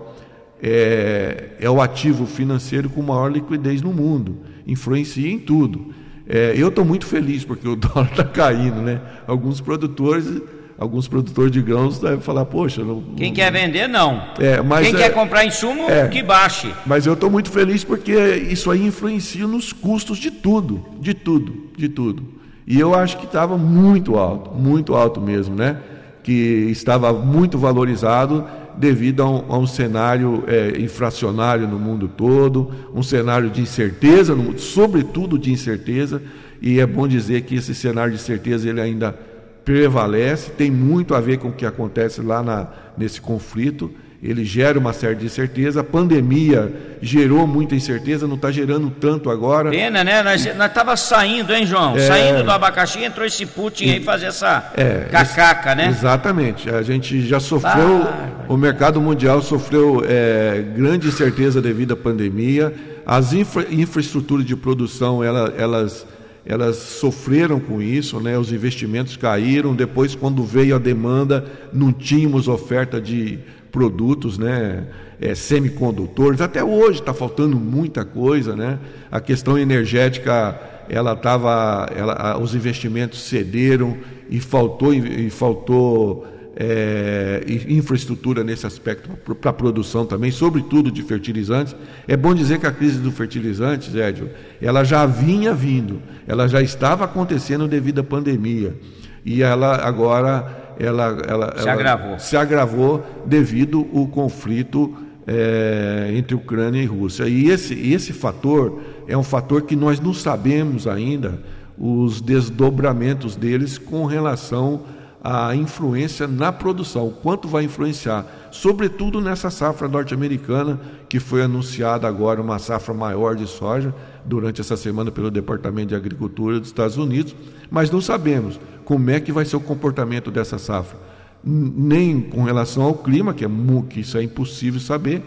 é, 0.61 1.49
é 1.59 1.69
o 1.69 1.81
ativo 1.81 2.25
financeiro 2.25 2.89
com 2.89 3.01
maior 3.01 3.31
liquidez 3.31 3.81
no 3.81 3.93
mundo, 3.93 4.37
influencia 4.65 5.29
em 5.29 5.39
tudo. 5.39 5.93
É, 6.27 6.53
eu 6.57 6.67
estou 6.69 6.83
muito 6.83 7.05
feliz 7.05 7.45
porque 7.45 7.67
o 7.67 7.75
dólar 7.75 8.09
está 8.11 8.23
caindo, 8.23 8.81
né? 8.81 8.99
Alguns 9.25 9.61
produtores, 9.61 10.41
alguns 10.77 11.07
produtores 11.07 11.51
de 11.51 11.61
grãos 11.61 11.99
devem 11.99 12.19
falar, 12.19 12.45
poxa, 12.45 12.83
não, 12.83 13.01
quem 13.15 13.29
não... 13.29 13.35
quer 13.35 13.51
vender 13.51 13.87
não. 13.87 14.21
É, 14.39 14.61
mas 14.61 14.87
quem 14.87 14.95
quer 14.95 15.07
é, 15.07 15.09
comprar 15.09 15.45
insumo 15.45 15.89
é, 15.89 16.07
que 16.07 16.21
baixe. 16.21 16.73
Mas 16.85 17.05
eu 17.05 17.13
estou 17.13 17.29
muito 17.29 17.49
feliz 17.49 17.83
porque 17.83 18.13
isso 18.49 18.69
aí 18.69 18.85
influencia 18.85 19.47
nos 19.47 19.71
custos 19.71 20.17
de 20.17 20.31
tudo, 20.31 20.83
de 20.99 21.13
tudo, 21.13 21.67
de 21.77 21.87
tudo. 21.87 22.37
E 22.65 22.77
eu 22.77 22.93
acho 22.93 23.17
que 23.17 23.25
estava 23.25 23.57
muito 23.57 24.17
alto, 24.17 24.51
muito 24.53 24.93
alto 24.93 25.21
mesmo, 25.21 25.55
né? 25.55 25.77
Que 26.21 26.67
estava 26.69 27.13
muito 27.13 27.57
valorizado 27.57 28.45
devido 28.77 29.21
a 29.23 29.29
um, 29.29 29.45
a 29.49 29.57
um 29.57 29.67
cenário 29.67 30.43
é, 30.47 30.79
infracionário 30.79 31.67
no 31.67 31.79
mundo 31.79 32.07
todo, 32.07 32.71
um 32.93 33.03
cenário 33.03 33.49
de 33.49 33.61
incerteza, 33.61 34.35
sobretudo 34.57 35.37
de 35.37 35.51
incerteza, 35.51 36.21
e 36.61 36.79
é 36.79 36.85
bom 36.85 37.07
dizer 37.07 37.41
que 37.41 37.55
esse 37.55 37.73
cenário 37.73 38.13
de 38.13 38.19
incerteza 38.19 38.69
ele 38.69 38.79
ainda 38.79 39.17
prevalece, 39.65 40.51
tem 40.51 40.71
muito 40.71 41.13
a 41.13 41.19
ver 41.19 41.39
com 41.39 41.49
o 41.49 41.53
que 41.53 41.65
acontece 41.65 42.21
lá 42.21 42.41
na, 42.41 42.67
nesse 42.97 43.19
conflito 43.19 43.91
ele 44.21 44.43
gera 44.43 44.79
uma 44.79 44.93
série 44.93 45.15
de 45.15 45.25
incerteza. 45.25 45.81
A 45.81 45.83
pandemia 45.83 46.73
gerou 47.01 47.45
muita 47.45 47.75
incerteza, 47.75 48.27
não 48.27 48.35
está 48.35 48.51
gerando 48.51 48.89
tanto 48.89 49.29
agora. 49.29 49.69
Pena, 49.69 50.03
né? 50.03 50.23
Nós 50.23 50.45
estava 50.45 50.97
saindo, 50.97 51.53
hein, 51.53 51.65
João? 51.65 51.95
É... 51.95 51.99
Saindo 51.99 52.43
do 52.43 52.51
abacaxi, 52.51 53.03
entrou 53.03 53.25
esse 53.25 53.45
Putin 53.45 53.85
e... 53.85 53.91
aí 53.91 54.03
fazer 54.03 54.27
essa 54.27 54.71
é, 54.75 55.07
cacaca, 55.11 55.75
né? 55.75 55.87
Exatamente. 55.87 56.69
A 56.69 56.81
gente 56.81 57.27
já 57.27 57.39
sofreu, 57.39 58.03
ah, 58.03 58.29
o 58.47 58.57
mercado 58.57 58.99
mundial 58.99 59.41
sofreu 59.41 60.03
é, 60.07 60.63
grande 60.75 61.07
incerteza 61.07 61.61
devido 61.61 61.93
à 61.93 61.95
pandemia. 61.95 62.73
As 63.05 63.33
infra, 63.33 63.67
infraestruturas 63.69 64.45
de 64.45 64.55
produção, 64.55 65.23
ela, 65.23 65.53
elas 65.57 66.05
elas 66.47 66.77
sofreram 66.77 67.59
com 67.59 67.81
isso, 67.81 68.21
né? 68.21 68.37
os 68.37 68.53
investimentos 68.53 69.17
caíram. 69.17 69.75
Depois, 69.75 70.15
quando 70.15 70.45
veio 70.45 70.77
a 70.77 70.79
demanda, 70.79 71.45
não 71.73 71.91
tínhamos 71.91 72.47
oferta 72.47 73.01
de 73.01 73.39
produtos, 73.77 74.39
né? 74.39 74.85
É, 75.21 75.35
semicondutores. 75.35 76.41
Até 76.41 76.63
hoje 76.63 76.99
está 76.99 77.13
faltando 77.13 77.55
muita 77.57 78.03
coisa, 78.03 78.55
né? 78.55 78.79
A 79.11 79.19
questão 79.19 79.57
energética, 79.57 80.59
ela 80.89 81.13
estava, 81.13 81.87
ela, 81.95 82.39
os 82.39 82.55
investimentos 82.55 83.21
cederam 83.21 83.97
e 84.29 84.39
faltou, 84.39 84.93
e 84.93 85.29
faltou 85.29 86.25
é, 86.55 87.43
infraestrutura 87.67 88.43
nesse 88.43 88.65
aspecto 88.65 89.09
para 89.35 89.51
a 89.51 89.53
produção 89.53 90.07
também, 90.07 90.31
sobretudo 90.31 90.91
de 90.91 91.03
fertilizantes. 91.03 91.75
É 92.07 92.17
bom 92.17 92.33
dizer 92.33 92.59
que 92.59 92.65
a 92.65 92.71
crise 92.71 92.99
do 92.99 93.11
fertilizante, 93.11 93.91
Zédio, 93.91 94.31
ela 94.59 94.83
já 94.83 95.05
vinha 95.05 95.53
vindo, 95.53 96.01
ela 96.27 96.47
já 96.47 96.61
estava 96.63 97.05
acontecendo 97.05 97.67
devido 97.67 97.99
à 97.99 98.03
pandemia 98.03 98.75
e 99.23 99.43
ela 99.43 99.75
agora 99.85 100.66
ela, 100.79 101.17
ela, 101.27 101.53
se, 101.55 101.61
ela 101.61 101.73
agravou. 101.73 102.19
se 102.19 102.37
agravou 102.37 103.05
devido 103.25 103.87
ao 103.93 104.07
conflito 104.07 104.95
é, 105.27 106.11
entre 106.13 106.35
Ucrânia 106.35 106.81
e 106.81 106.85
Rússia. 106.85 107.27
E 107.27 107.49
esse, 107.49 107.73
esse 107.73 108.13
fator 108.13 108.81
é 109.07 109.17
um 109.17 109.23
fator 109.23 109.63
que 109.63 109.75
nós 109.75 109.99
não 109.99 110.13
sabemos 110.13 110.87
ainda 110.87 111.39
os 111.77 112.21
desdobramentos 112.21 113.35
deles 113.35 113.77
com 113.77 114.05
relação 114.05 114.81
à 115.23 115.53
influência 115.55 116.27
na 116.27 116.51
produção, 116.51 117.07
o 117.07 117.11
quanto 117.11 117.47
vai 117.47 117.65
influenciar, 117.65 118.25
sobretudo 118.49 119.19
nessa 119.19 119.49
safra 119.49 119.87
norte-americana, 119.87 120.79
que 121.09 121.19
foi 121.19 121.43
anunciada 121.43 122.07
agora 122.07 122.41
uma 122.41 122.57
safra 122.59 122.93
maior 122.93 123.35
de 123.35 123.45
soja 123.45 123.93
durante 124.23 124.61
essa 124.61 124.77
semana 124.77 125.11
pelo 125.11 125.29
Departamento 125.29 125.89
de 125.89 125.95
Agricultura 125.95 126.59
dos 126.59 126.69
Estados 126.69 126.97
Unidos, 126.97 127.35
mas 127.69 127.91
não 127.91 127.99
sabemos 127.99 128.59
como 128.87 129.09
é 129.09 129.19
que 129.19 129.33
vai 129.33 129.43
ser 129.43 129.57
o 129.57 129.59
comportamento 129.59 130.31
dessa 130.31 130.57
safra. 130.57 130.97
Nem 131.43 132.21
com 132.21 132.45
relação 132.45 132.83
ao 132.83 132.93
clima, 132.93 133.33
que, 133.33 133.43
é, 133.43 133.49
que 133.89 133.99
isso 133.99 134.17
é 134.17 134.23
impossível 134.23 134.79
saber, 134.79 135.21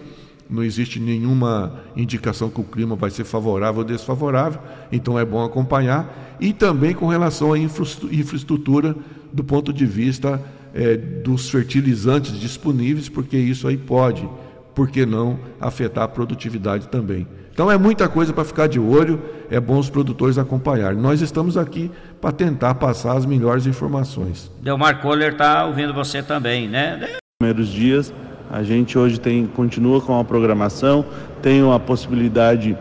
não 0.49 0.65
existe 0.65 0.99
nenhuma 0.99 1.75
indicação 1.95 2.49
que 2.49 2.59
o 2.59 2.65
clima 2.65 2.97
vai 2.97 3.11
ser 3.11 3.25
favorável 3.25 3.81
ou 3.81 3.85
desfavorável, 3.85 4.59
então 4.91 5.19
é 5.19 5.27
bom 5.27 5.45
acompanhar. 5.45 6.39
E 6.41 6.55
também 6.55 6.95
com 6.95 7.07
relação 7.09 7.53
à 7.53 7.59
infraestrutura, 7.59 8.97
do 9.31 9.45
ponto 9.45 9.75
de 9.75 9.85
vista 9.85 10.43
é, 10.73 10.97
dos 10.97 11.51
fertilizantes 11.51 12.41
disponíveis, 12.41 13.11
porque 13.11 13.37
isso 13.37 13.69
aí 13.69 13.77
pode, 13.77 14.27
por 14.75 14.89
que 14.89 15.05
não, 15.05 15.39
afetar 15.61 16.05
a 16.05 16.09
produtividade 16.09 16.89
também. 16.89 17.27
Então 17.53 17.71
é 17.71 17.77
muita 17.77 18.09
coisa 18.09 18.33
para 18.33 18.43
ficar 18.43 18.69
de 18.69 18.81
olho, 18.81 19.21
é 19.51 19.61
bom 19.61 19.79
os 19.79 19.91
produtores 19.91 20.39
acompanharem. 20.39 20.99
Nós 20.99 21.21
estamos 21.21 21.59
aqui 21.59 21.91
para 22.21 22.33
tentar 22.33 22.75
passar 22.75 23.17
as 23.17 23.25
melhores 23.25 23.67
informações. 23.67 24.51
Delmar 24.61 25.01
Kohler 25.01 25.33
está 25.33 25.65
ouvindo 25.65 25.95
você 25.95 26.23
também, 26.23 26.69
né? 26.69 27.17
Primeiros 27.41 27.69
dias, 27.69 28.13
a 28.51 28.63
gente 28.63 28.99
hoje 28.99 29.19
tem, 29.19 29.47
continua 29.47 30.01
com 30.01 30.19
a 30.19 30.25
programação, 30.25 31.05
tem 31.41 31.63
a 31.73 31.79
possibilidade 31.79 32.77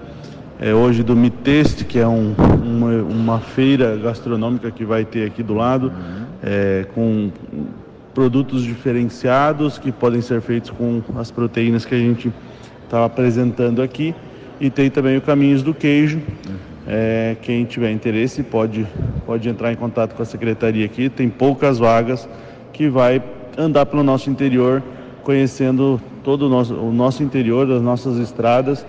é, 0.60 0.74
hoje 0.74 1.04
do 1.04 1.16
Miteste, 1.16 1.86
que 1.86 2.00
é 2.00 2.08
um, 2.08 2.36
uma, 2.64 2.92
uma, 3.04 3.40
feira 3.40 3.96
gastronômica 3.96 4.70
que 4.70 4.84
vai 4.84 5.06
ter 5.06 5.26
aqui 5.26 5.42
do 5.42 5.54
lado, 5.54 5.88
uhum. 5.88 6.26
é, 6.44 6.86
com 6.94 7.32
produtos 8.14 8.64
diferenciados 8.64 9.78
que 9.78 9.92
podem 9.92 10.20
ser 10.20 10.42
feitos 10.42 10.70
com 10.70 11.02
as 11.18 11.32
proteínas 11.32 11.86
que 11.86 11.96
a 11.96 11.98
gente 11.98 12.34
está 12.84 13.06
apresentando 13.06 13.82
aqui. 13.82 14.14
E 14.60 14.70
tem 14.70 14.90
também 14.90 15.16
o 15.16 15.22
Caminhos 15.22 15.64
do 15.64 15.74
Queijo. 15.74 16.20
É, 16.92 17.38
quem 17.44 17.66
tiver 17.66 17.92
interesse 17.92 18.42
pode, 18.42 18.88
pode 19.24 19.48
entrar 19.48 19.72
em 19.72 19.76
contato 19.76 20.16
com 20.16 20.24
a 20.24 20.26
secretaria 20.26 20.84
aqui. 20.88 21.08
Tem 21.08 21.30
poucas 21.30 21.78
vagas 21.78 22.28
que 22.74 22.90
vai 22.90 23.22
andar 23.56 23.86
pelo 23.86 24.02
nosso 24.02 24.28
interior, 24.28 24.82
conhecendo 25.24 26.02
todo 26.24 26.48
o 26.48 26.50
nosso, 26.50 26.74
o 26.74 26.92
nosso 26.92 27.22
interior, 27.22 27.72
as 27.72 27.82
nossas 27.84 28.18
estradas 28.18 28.84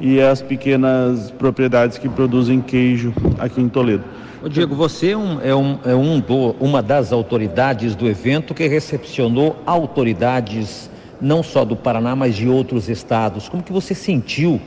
e 0.00 0.18
as 0.18 0.40
pequenas 0.40 1.30
propriedades 1.30 1.98
que 1.98 2.08
produzem 2.08 2.62
queijo 2.62 3.12
aqui 3.38 3.60
em 3.60 3.68
Toledo. 3.68 4.04
Ô 4.42 4.48
Diego, 4.48 4.74
você 4.74 5.10
é, 5.10 5.16
um, 5.16 5.40
é, 5.42 5.54
um, 5.54 5.78
é 5.84 5.94
um 5.94 6.20
do, 6.20 6.56
uma 6.58 6.82
das 6.82 7.12
autoridades 7.12 7.94
do 7.94 8.08
evento 8.08 8.54
que 8.54 8.66
recepcionou 8.66 9.56
autoridades 9.66 10.90
não 11.20 11.42
só 11.42 11.66
do 11.66 11.76
Paraná, 11.76 12.16
mas 12.16 12.34
de 12.34 12.48
outros 12.48 12.88
estados. 12.88 13.46
Como 13.46 13.62
que 13.62 13.72
você 13.72 13.94
sentiu 13.94 14.58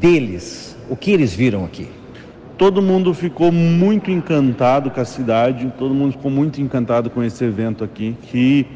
deles? 0.00 0.76
O 0.90 0.96
que 0.96 1.12
eles 1.12 1.32
viram 1.32 1.64
aqui? 1.64 1.88
Todo 2.56 2.80
mundo 2.80 3.12
ficou 3.12 3.50
muito 3.50 4.10
encantado 4.10 4.90
com 4.90 5.00
a 5.00 5.04
cidade, 5.04 5.72
todo 5.76 5.92
mundo 5.92 6.12
ficou 6.12 6.30
muito 6.30 6.60
encantado 6.60 7.10
com 7.10 7.22
esse 7.22 7.44
evento 7.44 7.82
aqui, 7.82 8.16
que 8.30 8.66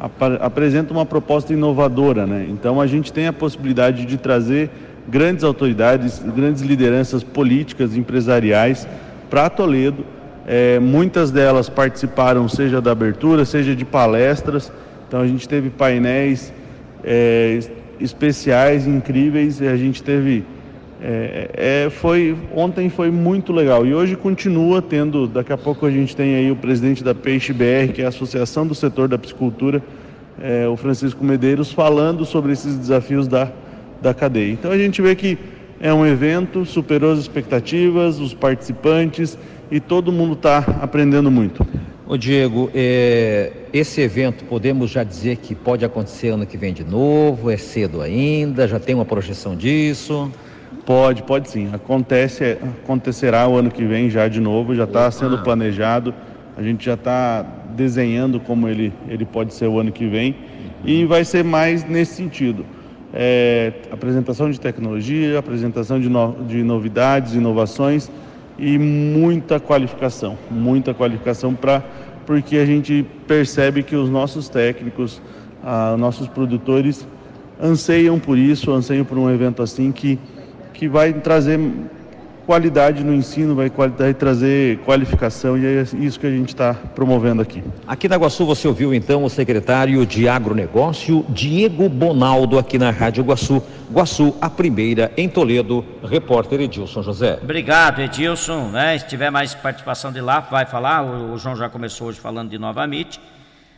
ap 0.00 0.22
apresenta 0.40 0.92
uma 0.92 1.04
proposta 1.04 1.52
inovadora, 1.52 2.26
né? 2.26 2.46
Então 2.48 2.80
a 2.80 2.86
gente 2.86 3.12
tem 3.12 3.26
a 3.26 3.32
possibilidade 3.32 4.06
de 4.06 4.16
trazer 4.16 4.70
grandes 5.08 5.44
autoridades, 5.44 6.22
grandes 6.34 6.62
lideranças 6.62 7.22
políticas, 7.22 7.96
empresariais 7.96 8.88
para 9.28 9.48
Toledo. 9.50 10.04
É, 10.46 10.78
muitas 10.78 11.30
delas 11.30 11.68
participaram, 11.68 12.48
seja 12.48 12.80
da 12.80 12.92
abertura, 12.92 13.44
seja 13.44 13.74
de 13.74 13.84
palestras. 13.84 14.72
Então 15.06 15.20
a 15.20 15.26
gente 15.26 15.48
teve 15.48 15.70
painéis 15.70 16.52
é, 17.04 17.58
especiais, 18.00 18.86
incríveis. 18.86 19.60
E 19.60 19.66
a 19.66 19.76
gente 19.76 20.02
teve. 20.02 20.44
É, 21.08 21.84
é, 21.84 21.90
foi 21.90 22.36
ontem 22.52 22.88
foi 22.88 23.12
muito 23.12 23.52
legal 23.52 23.86
e 23.86 23.94
hoje 23.94 24.16
continua 24.16 24.82
tendo. 24.82 25.28
Daqui 25.28 25.52
a 25.52 25.56
pouco 25.56 25.86
a 25.86 25.90
gente 25.90 26.16
tem 26.16 26.34
aí 26.34 26.50
o 26.50 26.56
presidente 26.56 27.04
da 27.04 27.14
Peixe 27.14 27.52
BR, 27.52 27.92
que 27.94 28.02
é 28.02 28.06
a 28.06 28.08
Associação 28.08 28.66
do 28.66 28.74
Setor 28.74 29.06
da 29.06 29.16
Piscicultura, 29.16 29.80
é, 30.42 30.66
o 30.66 30.76
Francisco 30.76 31.24
Medeiros, 31.24 31.70
falando 31.70 32.24
sobre 32.24 32.52
esses 32.52 32.76
desafios 32.76 33.28
da 33.28 33.52
da 34.00 34.12
cadeia. 34.12 34.52
Então 34.52 34.70
a 34.70 34.78
gente 34.78 35.00
vê 35.00 35.14
que 35.14 35.38
é 35.80 35.92
um 35.92 36.04
evento, 36.04 36.64
superou 36.64 37.12
as 37.12 37.18
expectativas, 37.18 38.18
os 38.18 38.34
participantes 38.34 39.38
e 39.70 39.78
todo 39.80 40.12
mundo 40.12 40.34
está 40.34 40.58
aprendendo 40.80 41.30
muito. 41.30 41.66
Ô 42.06 42.16
Diego, 42.16 42.70
é, 42.74 43.52
esse 43.72 44.00
evento 44.00 44.44
podemos 44.44 44.90
já 44.90 45.02
dizer 45.02 45.36
que 45.36 45.54
pode 45.54 45.84
acontecer 45.84 46.28
ano 46.28 46.46
que 46.46 46.56
vem 46.56 46.72
de 46.72 46.84
novo? 46.84 47.50
É 47.50 47.56
cedo 47.56 48.00
ainda? 48.00 48.66
Já 48.68 48.78
tem 48.78 48.94
uma 48.94 49.04
projeção 49.04 49.56
disso? 49.56 50.30
Pode, 50.86 51.24
pode 51.24 51.50
sim. 51.50 51.68
Acontece, 51.72 52.56
acontecerá 52.84 53.46
o 53.48 53.56
ano 53.56 53.70
que 53.70 53.84
vem 53.84 54.08
já 54.08 54.28
de 54.28 54.40
novo, 54.40 54.74
já 54.74 54.84
está 54.84 55.10
sendo 55.10 55.38
planejado. 55.38 56.14
A 56.56 56.62
gente 56.62 56.86
já 56.86 56.94
está 56.94 57.44
desenhando 57.74 58.40
como 58.40 58.68
ele, 58.68 58.92
ele 59.08 59.26
pode 59.26 59.52
ser 59.52 59.66
o 59.66 59.78
ano 59.78 59.92
que 59.92 60.06
vem. 60.06 60.34
E 60.84 61.04
vai 61.04 61.24
ser 61.24 61.44
mais 61.44 61.84
nesse 61.84 62.14
sentido. 62.14 62.64
É, 63.12 63.72
apresentação 63.90 64.50
de 64.50 64.60
tecnologia, 64.60 65.38
apresentação 65.38 66.00
de, 66.00 66.08
no, 66.08 66.36
de 66.46 66.62
novidades, 66.62 67.34
inovações 67.34 68.10
e 68.58 68.78
muita 68.78 69.58
qualificação, 69.58 70.38
muita 70.50 70.94
qualificação 70.94 71.52
para 71.52 71.82
porque 72.26 72.56
a 72.56 72.66
gente 72.66 73.06
percebe 73.26 73.84
que 73.84 73.94
os 73.94 74.10
nossos 74.10 74.48
técnicos, 74.48 75.22
ah, 75.62 75.96
nossos 75.96 76.26
produtores 76.26 77.06
anseiam 77.62 78.18
por 78.18 78.36
isso, 78.36 78.72
anseiam 78.72 79.04
por 79.04 79.16
um 79.16 79.30
evento 79.30 79.62
assim 79.62 79.92
que, 79.92 80.18
que 80.76 80.86
vai 80.86 81.12
trazer 81.12 81.58
qualidade 82.46 83.02
no 83.02 83.12
ensino, 83.12 83.56
vai, 83.56 83.68
vai 83.70 84.14
trazer 84.14 84.78
qualificação 84.78 85.58
e 85.58 85.66
é 85.66 85.82
isso 85.98 86.20
que 86.20 86.26
a 86.26 86.30
gente 86.30 86.50
está 86.50 86.74
promovendo 86.74 87.42
aqui. 87.42 87.62
Aqui 87.86 88.08
na 88.08 88.14
Iguaçu 88.14 88.46
você 88.46 88.68
ouviu 88.68 88.94
então 88.94 89.24
o 89.24 89.28
secretário 89.28 90.06
de 90.06 90.28
Agronegócio, 90.28 91.24
Diego 91.30 91.88
Bonaldo, 91.88 92.58
aqui 92.58 92.78
na 92.78 92.90
Rádio 92.90 93.22
Iguaçu. 93.22 93.60
Iguaçu, 93.90 94.36
a 94.40 94.48
primeira 94.48 95.10
em 95.16 95.28
Toledo, 95.28 95.84
repórter 96.04 96.60
Edilson 96.60 97.02
José. 97.02 97.38
Obrigado, 97.42 98.00
Edilson. 98.00 98.68
Né? 98.68 98.98
Se 98.98 99.06
tiver 99.06 99.30
mais 99.30 99.54
participação 99.54 100.12
de 100.12 100.20
lá, 100.20 100.40
vai 100.40 100.66
falar. 100.66 101.02
O, 101.02 101.32
o 101.32 101.38
João 101.38 101.56
já 101.56 101.68
começou 101.68 102.08
hoje 102.08 102.20
falando 102.20 102.50
de 102.50 102.58
Nova 102.58 102.84
MIT. 102.84 103.18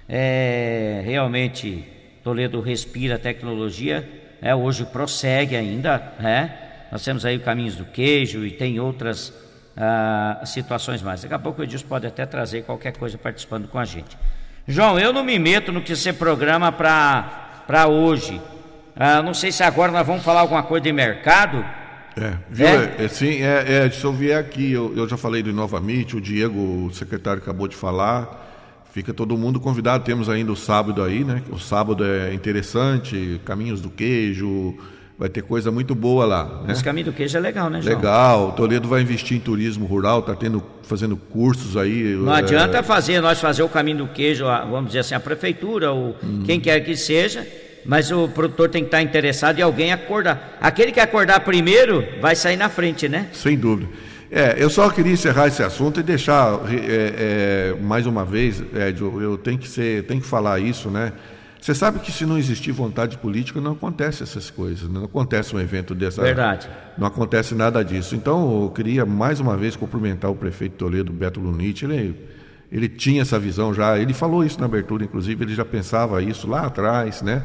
É, 0.08 1.02
realmente, 1.04 1.84
Toledo 2.24 2.60
respira 2.60 3.18
tecnologia. 3.18 4.06
É, 4.42 4.54
hoje 4.54 4.84
prossegue 4.84 5.56
ainda, 5.56 6.02
né? 6.20 6.67
Nós 6.90 7.04
temos 7.04 7.24
aí 7.24 7.36
o 7.36 7.40
Caminhos 7.40 7.76
do 7.76 7.84
Queijo 7.84 8.44
e 8.44 8.50
tem 8.50 8.80
outras 8.80 9.32
ah, 9.76 10.40
situações 10.44 11.02
mais. 11.02 11.22
Daqui 11.22 11.34
a 11.34 11.38
pouco 11.38 11.60
o 11.60 11.64
Edilson 11.64 11.86
pode 11.86 12.06
até 12.06 12.26
trazer 12.26 12.64
qualquer 12.64 12.96
coisa 12.96 13.16
participando 13.16 13.68
com 13.68 13.78
a 13.78 13.84
gente. 13.84 14.16
João, 14.66 14.98
eu 14.98 15.12
não 15.12 15.24
me 15.24 15.38
meto 15.38 15.72
no 15.72 15.80
que 15.80 15.94
você 15.94 16.12
programa 16.12 16.72
para 16.72 17.86
hoje. 17.86 18.40
Ah, 18.96 19.22
não 19.22 19.32
sei 19.32 19.52
se 19.52 19.62
agora 19.62 19.92
nós 19.92 20.06
vamos 20.06 20.24
falar 20.24 20.40
alguma 20.40 20.62
coisa 20.62 20.82
de 20.82 20.92
mercado. 20.92 21.64
É, 22.16 22.36
viu? 22.50 22.66
É? 22.66 23.04
É, 23.04 23.08
sim, 23.08 23.42
é, 23.42 23.84
é, 23.86 23.90
se 23.90 24.04
eu 24.04 24.12
vier 24.12 24.38
aqui, 24.38 24.72
eu, 24.72 24.92
eu 24.96 25.08
já 25.08 25.16
falei 25.16 25.42
do 25.42 25.52
Novamente, 25.52 26.16
o 26.16 26.20
Diego, 26.20 26.86
o 26.86 26.92
secretário, 26.92 27.40
acabou 27.40 27.68
de 27.68 27.76
falar. 27.76 28.46
Fica 28.90 29.14
todo 29.14 29.38
mundo 29.38 29.60
convidado. 29.60 30.02
Temos 30.04 30.28
ainda 30.28 30.50
o 30.50 30.56
sábado 30.56 31.02
aí, 31.04 31.22
né? 31.22 31.42
O 31.50 31.58
sábado 31.58 32.04
é 32.04 32.34
interessante, 32.34 33.40
Caminhos 33.44 33.80
do 33.80 33.90
Queijo, 33.90 34.76
vai 35.18 35.28
ter 35.28 35.42
coisa 35.42 35.70
muito 35.72 35.94
boa 35.94 36.24
lá. 36.24 36.44
Né? 36.64 36.72
Esse 36.72 36.84
caminho 36.84 37.06
do 37.06 37.12
queijo 37.12 37.36
é 37.36 37.40
legal, 37.40 37.68
né, 37.68 37.82
João? 37.82 37.96
Legal. 37.96 38.52
Toledo 38.52 38.88
vai 38.88 39.02
investir 39.02 39.36
em 39.36 39.40
turismo 39.40 39.84
rural, 39.84 40.20
está 40.20 40.36
tendo, 40.36 40.62
fazendo 40.84 41.16
cursos 41.16 41.76
aí. 41.76 42.14
Não 42.14 42.34
é... 42.34 42.38
adianta 42.38 42.82
fazer, 42.82 43.20
nós 43.20 43.40
fazer 43.40 43.64
o 43.64 43.68
caminho 43.68 43.98
do 43.98 44.06
queijo, 44.06 44.44
vamos 44.44 44.86
dizer 44.86 45.00
assim, 45.00 45.14
a 45.14 45.20
prefeitura, 45.20 45.90
ou 45.90 46.16
hum. 46.22 46.44
quem 46.46 46.60
quer 46.60 46.78
que 46.80 46.96
seja, 46.96 47.44
mas 47.84 48.12
o 48.12 48.28
produtor 48.28 48.68
tem 48.68 48.82
que 48.82 48.88
estar 48.88 49.02
interessado 49.02 49.58
e 49.58 49.62
alguém 49.62 49.92
acordar. 49.92 50.56
Aquele 50.60 50.92
que 50.92 51.00
acordar 51.00 51.40
primeiro 51.40 52.04
vai 52.20 52.36
sair 52.36 52.56
na 52.56 52.68
frente, 52.68 53.08
né? 53.08 53.28
Sem 53.32 53.58
dúvida. 53.58 53.90
É, 54.30 54.56
eu 54.58 54.68
só 54.68 54.90
queria 54.90 55.12
encerrar 55.12 55.48
esse 55.48 55.62
assunto 55.62 55.98
e 55.98 56.02
deixar 56.02 56.60
é, 56.70 57.72
é, 57.74 57.76
mais 57.80 58.06
uma 58.06 58.26
vez, 58.26 58.62
Ed, 58.74 59.00
eu, 59.00 59.22
eu 59.22 59.38
tenho 59.38 59.58
que 59.58 59.66
ser, 59.66 60.04
tenho 60.04 60.20
que 60.20 60.26
falar 60.26 60.60
isso, 60.60 60.90
né? 60.90 61.12
Você 61.60 61.74
sabe 61.74 61.98
que 61.98 62.12
se 62.12 62.24
não 62.24 62.38
existir 62.38 62.72
vontade 62.72 63.18
política, 63.18 63.60
não 63.60 63.72
acontece 63.72 64.22
essas 64.22 64.50
coisas, 64.50 64.88
não 64.88 65.04
acontece 65.04 65.54
um 65.54 65.60
evento 65.60 65.94
dessa. 65.94 66.22
Verdade. 66.22 66.68
Não 66.96 67.06
acontece 67.06 67.54
nada 67.54 67.84
disso. 67.84 68.14
Então, 68.14 68.62
eu 68.62 68.70
queria 68.70 69.04
mais 69.04 69.40
uma 69.40 69.56
vez 69.56 69.76
cumprimentar 69.76 70.30
o 70.30 70.36
prefeito 70.36 70.76
Toledo, 70.76 71.12
Beto 71.12 71.40
Lunite. 71.40 71.84
Ele, 71.84 72.14
ele 72.70 72.88
tinha 72.88 73.22
essa 73.22 73.38
visão 73.38 73.74
já, 73.74 73.98
ele 73.98 74.14
falou 74.14 74.44
isso 74.44 74.58
na 74.60 74.66
abertura, 74.66 75.04
inclusive, 75.04 75.44
ele 75.44 75.54
já 75.54 75.64
pensava 75.64 76.22
isso 76.22 76.48
lá 76.48 76.66
atrás, 76.66 77.22
né? 77.22 77.42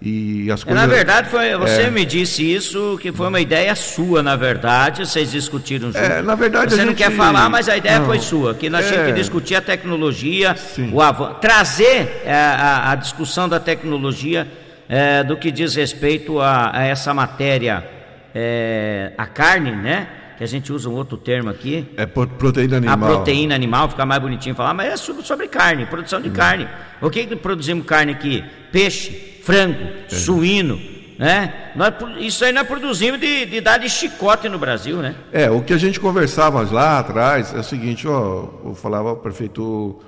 E 0.00 0.48
as 0.50 0.62
coisas, 0.62 0.80
na 0.80 0.86
verdade, 0.86 1.28
foi, 1.28 1.56
você 1.56 1.82
é, 1.82 1.90
me 1.90 2.04
disse 2.04 2.42
isso, 2.42 2.96
que 3.02 3.10
foi 3.10 3.26
uma 3.26 3.40
ideia 3.40 3.74
sua, 3.74 4.22
na 4.22 4.36
verdade, 4.36 5.04
vocês 5.04 5.32
discutiram 5.32 5.88
juntos. 5.88 6.00
É, 6.00 6.22
na 6.22 6.36
verdade, 6.36 6.70
você 6.70 6.76
gente, 6.76 6.86
não 6.86 6.94
quer 6.94 7.10
falar, 7.10 7.48
mas 7.48 7.68
a 7.68 7.76
ideia 7.76 7.98
não, 7.98 8.06
foi 8.06 8.20
sua, 8.20 8.54
que 8.54 8.70
nós 8.70 8.86
é, 8.86 8.88
tínhamos 8.90 9.12
que 9.12 9.18
discutir 9.18 9.56
a 9.56 9.60
tecnologia, 9.60 10.54
o 10.92 11.02
avanço, 11.02 11.34
trazer 11.40 12.22
a, 12.24 12.28
é, 12.28 12.32
a, 12.32 12.90
a, 12.92 12.94
discussão 12.94 13.48
da 13.48 13.58
tecnologia 13.58 14.46
é, 14.88 15.24
do 15.24 15.36
que 15.36 15.50
diz 15.50 15.74
respeito 15.74 16.40
a, 16.40 16.78
a 16.78 16.84
essa 16.84 17.12
matéria, 17.12 17.84
é, 18.32 19.12
a 19.18 19.26
carne, 19.26 19.72
né? 19.72 20.06
que 20.38 20.44
a 20.44 20.46
gente 20.46 20.72
usa 20.72 20.88
um 20.88 20.94
outro 20.94 21.16
termo 21.16 21.50
aqui. 21.50 21.84
É 21.96 22.06
proteína 22.06 22.76
animal. 22.76 22.94
A 22.94 23.14
proteína 23.16 23.56
animal, 23.56 23.88
fica 23.88 24.06
mais 24.06 24.22
bonitinho 24.22 24.54
falar, 24.54 24.72
mas 24.72 24.92
é 24.92 24.96
sobre 24.96 25.48
carne, 25.48 25.84
produção 25.86 26.20
de 26.20 26.28
hum. 26.28 26.32
carne. 26.32 26.68
O 27.02 27.10
que, 27.10 27.26
que 27.26 27.34
produzimos 27.34 27.84
carne 27.84 28.12
aqui? 28.12 28.44
Peixe, 28.70 29.37
frango, 29.48 29.78
é. 30.10 30.14
suíno, 30.14 30.78
né? 31.18 31.72
Nós, 31.74 31.94
isso 32.18 32.44
aí 32.44 32.52
nós 32.52 32.68
produzimos 32.68 33.18
de, 33.18 33.46
de 33.46 33.62
dar 33.62 33.78
de 33.78 33.88
chicote 33.88 34.46
no 34.46 34.58
Brasil, 34.58 34.98
né? 34.98 35.14
É, 35.32 35.50
o 35.50 35.62
que 35.62 35.72
a 35.72 35.78
gente 35.78 35.98
conversava 35.98 36.60
lá 36.70 36.98
atrás 36.98 37.54
é 37.54 37.60
o 37.60 37.64
seguinte, 37.64 38.06
ó, 38.06 38.46
eu 38.62 38.74
falava 38.74 39.08
ao 39.08 39.16
prefeito, 39.16 39.98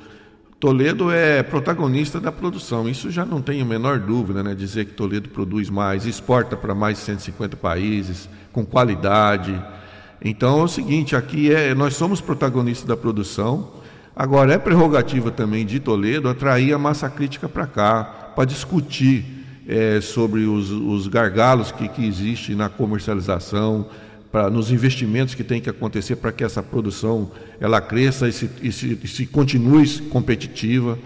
Toledo 0.59 1.11
é 1.11 1.42
protagonista 1.42 2.20
da 2.20 2.31
produção, 2.31 2.87
isso 2.87 3.11
já 3.11 3.24
não 3.24 3.40
tem 3.40 3.62
a 3.62 3.64
menor 3.64 3.98
dúvida, 3.98 4.42
né? 4.42 4.55
Dizer 4.55 4.85
que 4.85 4.92
Toledo 4.92 5.31
produz 5.31 5.70
mais, 5.70 6.05
exporta 6.05 6.55
para 6.55 6.74
mais 6.74 6.98
de 6.98 7.05
150 7.05 7.57
países, 7.57 8.29
com 8.53 8.62
qualidade. 8.62 9.59
Então 10.22 10.61
é 10.61 10.64
o 10.64 10.68
seguinte, 10.68 11.16
aqui 11.16 11.50
é, 11.50 11.74
nós 11.74 11.94
somos 11.94 12.20
protagonistas 12.20 12.87
da 12.87 12.96
produção, 12.96 13.72
agora 14.14 14.53
é 14.53 14.59
prerrogativa 14.59 15.31
também 15.31 15.64
de 15.64 15.81
Toledo 15.81 16.29
atrair 16.29 16.74
a 16.74 16.79
massa 16.79 17.09
crítica 17.09 17.48
para 17.48 17.66
cá, 17.66 18.19
para 18.40 18.46
discutir 18.46 19.22
é, 19.68 20.00
sobre 20.00 20.46
os, 20.46 20.70
os 20.70 21.07
gargalos 21.09 21.70
que, 21.70 21.87
que 21.88 22.07
existem 22.07 22.57
na 22.57 22.70
comercialização, 22.70 23.85
para 24.33 24.48
nos 24.48 24.72
investimentos 24.72 25.35
que 25.35 25.44
tem 25.44 25.61
que 25.61 25.68
acontecer 25.68 26.16
para 26.16 26.33
que 26.33 26.42
essa 26.42 26.62
produção 26.62 27.31
ela 27.61 27.83
cresça 27.83 28.26
e 28.26 28.33
se, 28.33 28.50
e 28.62 28.72
se, 28.72 28.98
e 29.03 29.07
se 29.07 29.26
continue 29.26 29.87
competitiva. 30.09 30.98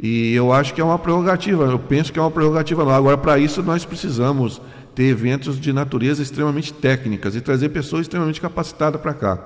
E 0.00 0.32
eu 0.32 0.50
acho 0.50 0.72
que 0.72 0.80
é 0.80 0.84
uma 0.84 0.98
prerrogativa, 0.98 1.64
eu 1.64 1.78
penso 1.78 2.10
que 2.10 2.18
é 2.18 2.22
uma 2.22 2.30
prerrogativa 2.30 2.82
não. 2.86 2.92
Agora, 2.92 3.18
para 3.18 3.38
isso, 3.38 3.62
nós 3.62 3.84
precisamos 3.84 4.62
ter 4.94 5.04
eventos 5.04 5.60
de 5.60 5.74
natureza 5.74 6.22
extremamente 6.22 6.72
técnicas 6.72 7.36
e 7.36 7.42
trazer 7.42 7.68
pessoas 7.68 8.02
extremamente 8.02 8.40
capacitadas 8.40 8.98
para 8.98 9.12
cá. 9.12 9.44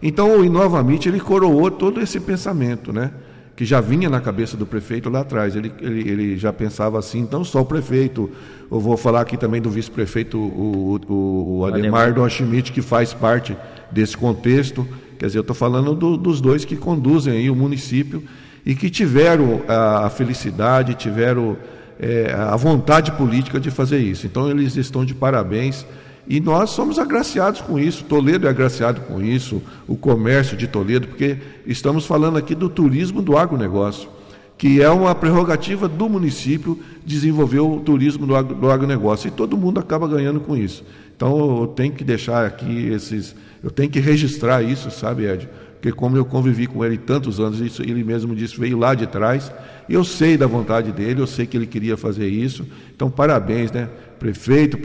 Então, 0.00 0.38
o 0.38 0.44
ele 0.44 1.18
coroou 1.18 1.72
todo 1.72 2.00
esse 2.00 2.20
pensamento, 2.20 2.92
né? 2.92 3.10
Que 3.56 3.64
já 3.64 3.80
vinha 3.80 4.10
na 4.10 4.20
cabeça 4.20 4.56
do 4.56 4.66
prefeito 4.66 5.08
lá 5.08 5.20
atrás. 5.20 5.54
Ele, 5.54 5.72
ele, 5.80 6.08
ele 6.08 6.36
já 6.36 6.52
pensava 6.52 6.98
assim, 6.98 7.26
não 7.30 7.44
só 7.44 7.60
o 7.60 7.64
prefeito, 7.64 8.30
eu 8.70 8.80
vou 8.80 8.96
falar 8.96 9.20
aqui 9.20 9.36
também 9.36 9.60
do 9.60 9.70
vice-prefeito, 9.70 10.38
o, 10.38 11.00
o, 11.08 11.58
o 11.58 11.66
Ademar 11.66 12.12
Don 12.12 12.28
Schmidt, 12.28 12.72
que 12.72 12.82
faz 12.82 13.12
parte 13.12 13.56
desse 13.90 14.16
contexto. 14.16 14.86
Quer 15.18 15.26
dizer, 15.26 15.38
eu 15.38 15.42
estou 15.42 15.54
falando 15.54 15.94
do, 15.94 16.16
dos 16.16 16.40
dois 16.40 16.64
que 16.64 16.76
conduzem 16.76 17.34
aí 17.34 17.50
o 17.50 17.54
município 17.54 18.22
e 18.66 18.74
que 18.74 18.90
tiveram 18.90 19.62
a, 19.68 20.06
a 20.06 20.10
felicidade, 20.10 20.94
tiveram 20.94 21.56
é, 22.00 22.34
a 22.36 22.56
vontade 22.56 23.12
política 23.12 23.60
de 23.60 23.70
fazer 23.70 23.98
isso. 23.98 24.26
Então, 24.26 24.50
eles 24.50 24.76
estão 24.76 25.04
de 25.04 25.14
parabéns. 25.14 25.86
E 26.26 26.40
nós 26.40 26.70
somos 26.70 26.98
agraciados 26.98 27.60
com 27.60 27.78
isso, 27.78 28.04
Toledo 28.04 28.46
é 28.46 28.50
agraciado 28.50 29.02
com 29.02 29.22
isso, 29.22 29.62
o 29.86 29.94
comércio 29.94 30.56
de 30.56 30.66
Toledo, 30.66 31.08
porque 31.08 31.36
estamos 31.66 32.06
falando 32.06 32.38
aqui 32.38 32.54
do 32.54 32.68
turismo 32.68 33.20
do 33.20 33.36
agronegócio, 33.36 34.08
que 34.56 34.80
é 34.80 34.88
uma 34.88 35.14
prerrogativa 35.14 35.86
do 35.86 36.08
município 36.08 36.78
desenvolver 37.04 37.60
o 37.60 37.80
turismo 37.80 38.26
do, 38.26 38.42
do 38.42 38.70
agronegócio, 38.70 39.28
e 39.28 39.30
todo 39.30 39.56
mundo 39.56 39.78
acaba 39.78 40.08
ganhando 40.08 40.40
com 40.40 40.56
isso. 40.56 40.82
Então 41.14 41.60
eu 41.60 41.66
tenho 41.66 41.92
que 41.92 42.02
deixar 42.02 42.46
aqui 42.46 42.88
esses, 42.88 43.36
eu 43.62 43.70
tenho 43.70 43.90
que 43.90 44.00
registrar 44.00 44.62
isso, 44.62 44.90
sabe, 44.90 45.26
Ed? 45.26 45.48
Porque 45.84 45.98
como 45.98 46.16
eu 46.16 46.24
convivi 46.24 46.66
com 46.66 46.82
ele 46.82 46.96
tantos 46.96 47.38
anos, 47.38 47.60
isso 47.60 47.82
ele 47.82 48.02
mesmo 48.02 48.34
disse, 48.34 48.58
veio 48.58 48.78
lá 48.78 48.94
de 48.94 49.06
trás, 49.06 49.52
eu 49.86 50.02
sei 50.02 50.34
da 50.34 50.46
vontade 50.46 50.90
dele, 50.90 51.20
eu 51.20 51.26
sei 51.26 51.46
que 51.46 51.58
ele 51.58 51.66
queria 51.66 51.94
fazer 51.94 52.26
isso. 52.26 52.66
Então 52.96 53.10
parabéns, 53.10 53.70
né? 53.70 53.90
prefeito, 54.18 54.78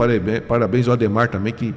parabéns 0.45 0.89
ao 0.89 0.95
Ademar 0.95 1.29
também, 1.29 1.53
que 1.53 1.73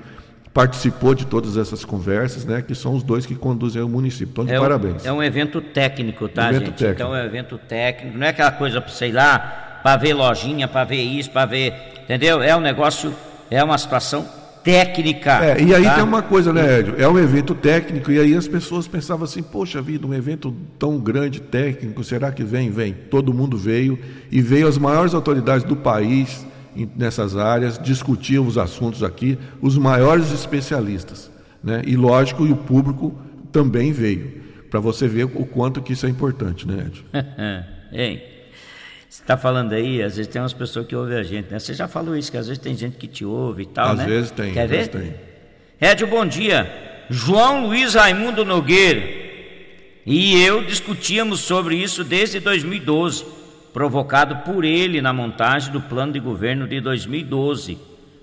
participou 0.52 1.14
de 1.14 1.24
todas 1.24 1.56
essas 1.56 1.84
conversas, 1.84 2.44
né? 2.44 2.62
Que 2.62 2.74
são 2.74 2.94
os 2.94 3.04
dois 3.04 3.24
que 3.24 3.36
conduzem 3.36 3.80
o 3.80 3.88
município. 3.88 4.32
Então, 4.32 4.44
de 4.44 4.54
é 4.54 4.58
parabéns. 4.58 5.04
Um, 5.04 5.08
é 5.08 5.12
um 5.12 5.22
evento 5.22 5.60
técnico, 5.60 6.28
tá, 6.28 6.48
evento 6.48 6.64
gente? 6.64 6.78
Técnico. 6.78 7.02
Então 7.02 7.14
é 7.14 7.22
um 7.22 7.24
evento 7.24 7.58
técnico, 7.58 8.18
não 8.18 8.26
é 8.26 8.30
aquela 8.30 8.50
coisa, 8.50 8.84
sei 8.88 9.12
lá, 9.12 9.78
para 9.84 9.98
ver 9.98 10.14
lojinha, 10.14 10.66
para 10.66 10.82
ver 10.82 11.00
isso, 11.00 11.30
para 11.30 11.46
ver. 11.46 11.72
Entendeu? 12.02 12.42
É 12.42 12.56
um 12.56 12.60
negócio, 12.60 13.14
é 13.48 13.62
uma 13.62 13.78
situação 13.78 14.41
técnica. 14.62 15.44
É, 15.44 15.62
e 15.62 15.74
aí 15.74 15.84
tá? 15.84 15.94
tem 15.96 16.04
uma 16.04 16.22
coisa, 16.22 16.52
né, 16.52 16.80
Edio? 16.80 16.94
É 16.98 17.08
um 17.08 17.18
evento 17.18 17.54
técnico, 17.54 18.10
e 18.10 18.18
aí 18.18 18.34
as 18.34 18.48
pessoas 18.48 18.86
pensavam 18.88 19.24
assim, 19.24 19.42
poxa 19.42 19.82
vida, 19.82 20.06
um 20.06 20.14
evento 20.14 20.54
tão 20.78 20.98
grande, 20.98 21.40
técnico, 21.40 22.02
será 22.02 22.30
que 22.32 22.44
vem? 22.44 22.70
Vem. 22.70 22.94
Todo 23.10 23.34
mundo 23.34 23.56
veio, 23.56 23.98
e 24.30 24.40
veio 24.40 24.66
as 24.66 24.78
maiores 24.78 25.14
autoridades 25.14 25.64
do 25.64 25.76
país 25.76 26.46
nessas 26.96 27.36
áreas, 27.36 27.78
discutir 27.78 28.38
os 28.38 28.56
assuntos 28.56 29.02
aqui, 29.02 29.38
os 29.60 29.76
maiores 29.76 30.32
especialistas. 30.32 31.30
Né? 31.62 31.82
E 31.86 31.96
lógico, 31.96 32.46
e 32.46 32.52
o 32.52 32.56
público 32.56 33.14
também 33.50 33.92
veio, 33.92 34.42
para 34.70 34.80
você 34.80 35.06
ver 35.06 35.24
o 35.24 35.44
quanto 35.44 35.82
que 35.82 35.92
isso 35.92 36.06
é 36.06 36.08
importante, 36.08 36.66
né, 36.66 36.86
Ed? 36.86 37.04
Hein? 37.92 38.31
Você 39.12 39.20
está 39.20 39.36
falando 39.36 39.74
aí, 39.74 40.02
às 40.02 40.16
vezes 40.16 40.32
tem 40.32 40.40
umas 40.40 40.54
pessoas 40.54 40.86
que 40.86 40.96
ouvem 40.96 41.18
a 41.18 41.22
gente, 41.22 41.52
né? 41.52 41.58
Você 41.58 41.74
já 41.74 41.86
falou 41.86 42.16
isso, 42.16 42.30
que 42.30 42.38
às 42.38 42.46
vezes 42.46 42.62
tem 42.62 42.74
gente 42.74 42.96
que 42.96 43.06
te 43.06 43.26
ouve 43.26 43.64
e 43.64 43.66
tal, 43.66 43.90
às 43.90 43.98
né? 43.98 44.06
Vezes 44.06 44.30
tem, 44.30 44.54
Quer 44.54 44.62
às 44.62 44.70
ver? 44.70 44.76
vezes 44.76 44.88
tem. 44.88 45.14
Ed, 45.90 46.06
bom 46.06 46.24
dia. 46.24 47.04
João 47.10 47.66
Luiz 47.66 47.92
Raimundo 47.92 48.42
Nogueira 48.42 49.02
e 50.06 50.42
eu 50.42 50.64
discutíamos 50.64 51.40
sobre 51.40 51.76
isso 51.76 52.02
desde 52.02 52.40
2012 52.40 53.26
provocado 53.70 54.50
por 54.50 54.64
ele 54.64 55.02
na 55.02 55.12
montagem 55.12 55.70
do 55.70 55.82
plano 55.82 56.14
de 56.14 56.18
governo 56.18 56.66
de 56.66 56.80
2012. 56.80 57.76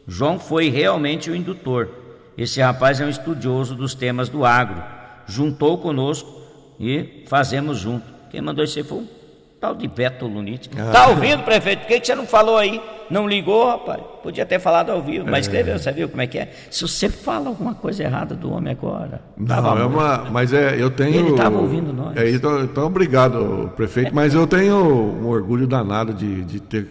João 0.08 0.40
foi 0.40 0.70
realmente 0.70 1.30
o 1.30 1.36
indutor. 1.36 1.88
Esse 2.36 2.62
rapaz 2.62 3.00
é 3.00 3.06
um 3.06 3.10
estudioso 3.10 3.76
dos 3.76 3.94
temas 3.94 4.28
do 4.28 4.44
agro. 4.44 4.82
Juntou 5.28 5.78
conosco 5.78 6.42
e 6.80 7.26
fazemos 7.28 7.78
junto. 7.78 8.12
Quem 8.32 8.42
mandou 8.42 8.64
isso 8.64 8.80
aí 8.80 8.84
foi 8.84 8.98
o 8.98 9.19
tal 9.60 9.76
de 9.76 9.88
Beto 9.88 10.26
Lunite. 10.26 10.70
Ah. 10.78 10.92
Tá 10.92 11.08
ouvindo, 11.08 11.44
prefeito? 11.44 11.80
Por 11.80 11.88
que, 11.88 12.00
que 12.00 12.08
você 12.08 12.16
não 12.16 12.26
falou 12.26 12.58
aí? 12.58 12.82
Não 13.10 13.28
ligou, 13.28 13.68
rapaz? 13.68 14.02
Podia 14.22 14.46
ter 14.46 14.60
falado 14.60 14.92
ao 14.92 15.02
vivo, 15.02 15.26
mas 15.28 15.46
escreveu, 15.46 15.80
você 15.80 15.92
viu 15.92 16.08
como 16.08 16.22
é 16.22 16.28
que 16.28 16.38
é? 16.38 16.52
Se 16.70 16.82
você 16.82 17.10
fala 17.10 17.48
alguma 17.48 17.74
coisa 17.74 18.04
errada 18.04 18.36
do 18.36 18.52
homem 18.52 18.72
agora. 18.72 19.22
Não, 19.36 19.78
é 19.78 19.86
uma, 19.86 20.26
mas 20.30 20.54
é, 20.54 20.80
eu 20.80 20.92
tenho. 20.92 21.16
Ele 21.16 21.32
estava 21.32 21.58
ouvindo 21.58 21.92
nós. 21.92 22.16
É, 22.16 22.30
então, 22.30 22.64
então, 22.64 22.86
obrigado, 22.86 23.72
prefeito. 23.76 24.14
Mas 24.14 24.34
eu 24.34 24.46
tenho 24.46 24.76
um 24.76 25.28
orgulho 25.28 25.66
danado 25.66 26.14
de, 26.14 26.44
de 26.44 26.60
ter, 26.60 26.88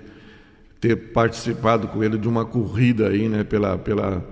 ter 0.81 0.96
participado 1.12 1.87
com 1.88 2.02
ele 2.02 2.18
de 2.18 2.28
uma 2.28 2.44
corrida 2.44 3.09
aí, 3.09 3.28
né? 3.28 3.44
Pela, 3.44 3.78
pela, 3.78 4.24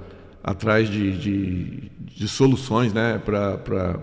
atrás 0.42 0.88
de, 0.88 1.16
de, 1.16 1.90
de 2.00 2.28
soluções, 2.28 2.92
né? 2.92 3.20
Para 3.24 3.96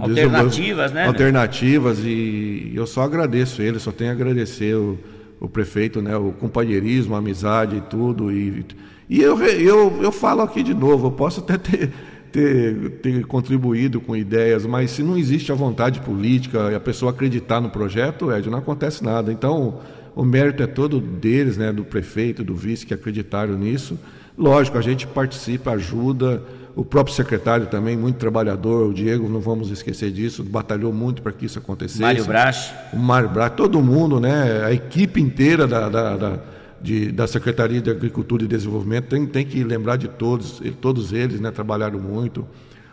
Alternativas, 0.00 0.92
né? 0.92 1.06
Alternativas 1.06 1.98
e 2.04 2.72
eu 2.74 2.86
só 2.86 3.02
agradeço 3.02 3.60
ele, 3.60 3.78
só 3.78 3.92
tenho 3.92 4.10
a 4.10 4.12
agradecer 4.14 4.74
o, 4.74 4.98
o 5.40 5.48
prefeito, 5.48 6.00
né? 6.00 6.16
O 6.16 6.32
companheirismo, 6.32 7.14
a 7.14 7.18
amizade 7.18 7.76
e 7.76 7.80
tudo 7.80 8.30
e, 8.32 8.64
e 9.08 9.20
eu, 9.20 9.42
eu, 9.42 9.98
eu 10.02 10.12
falo 10.12 10.42
aqui 10.42 10.62
de 10.62 10.72
novo, 10.72 11.08
eu 11.08 11.12
posso 11.12 11.40
até 11.40 11.58
ter, 11.58 11.90
ter, 12.32 12.90
ter 13.02 13.26
contribuído 13.26 14.00
com 14.00 14.16
ideias, 14.16 14.64
mas 14.64 14.90
se 14.90 15.02
não 15.02 15.18
existe 15.18 15.52
a 15.52 15.54
vontade 15.54 16.00
política 16.00 16.70
e 16.72 16.74
a 16.74 16.80
pessoa 16.80 17.10
acreditar 17.12 17.60
no 17.60 17.68
projeto, 17.68 18.32
Ed, 18.32 18.48
não 18.48 18.58
acontece 18.58 19.04
nada. 19.04 19.30
Então, 19.30 19.80
o 20.16 20.24
mérito 20.24 20.62
é 20.62 20.66
todo 20.66 21.00
deles, 21.00 21.58
né? 21.58 21.72
Do 21.72 21.84
prefeito, 21.84 22.42
do 22.42 22.54
vice 22.54 22.86
que 22.86 22.94
acreditaram 22.94 23.56
nisso. 23.56 23.98
Lógico, 24.36 24.78
a 24.78 24.82
gente 24.82 25.06
participa, 25.06 25.72
ajuda, 25.72 26.42
o 26.74 26.84
próprio 26.84 27.14
secretário 27.14 27.66
também, 27.66 27.96
muito 27.96 28.16
trabalhador, 28.16 28.88
o 28.88 28.94
Diego, 28.94 29.28
não 29.28 29.40
vamos 29.40 29.70
esquecer 29.70 30.10
disso, 30.10 30.42
batalhou 30.42 30.92
muito 30.92 31.20
para 31.20 31.30
que 31.30 31.44
isso 31.44 31.58
acontecesse. 31.58 32.00
Mário 32.00 32.24
Brach. 32.24 32.72
O 32.92 32.96
Mário 32.98 33.28
Brach, 33.28 33.54
todo 33.54 33.80
mundo, 33.82 34.18
né? 34.18 34.64
A 34.64 34.72
equipe 34.72 35.20
inteira 35.20 35.66
da, 35.66 35.88
da, 35.90 36.16
da, 36.16 36.38
de, 36.80 37.12
da 37.12 37.26
Secretaria 37.26 37.80
de 37.80 37.90
Agricultura 37.90 38.44
e 38.44 38.46
Desenvolvimento 38.46 39.08
tem, 39.08 39.26
tem 39.26 39.44
que 39.44 39.62
lembrar 39.62 39.96
de 39.96 40.08
todos, 40.08 40.62
todos 40.80 41.12
eles, 41.12 41.40
né? 41.40 41.50
Trabalharam 41.50 41.98
muito. 41.98 42.46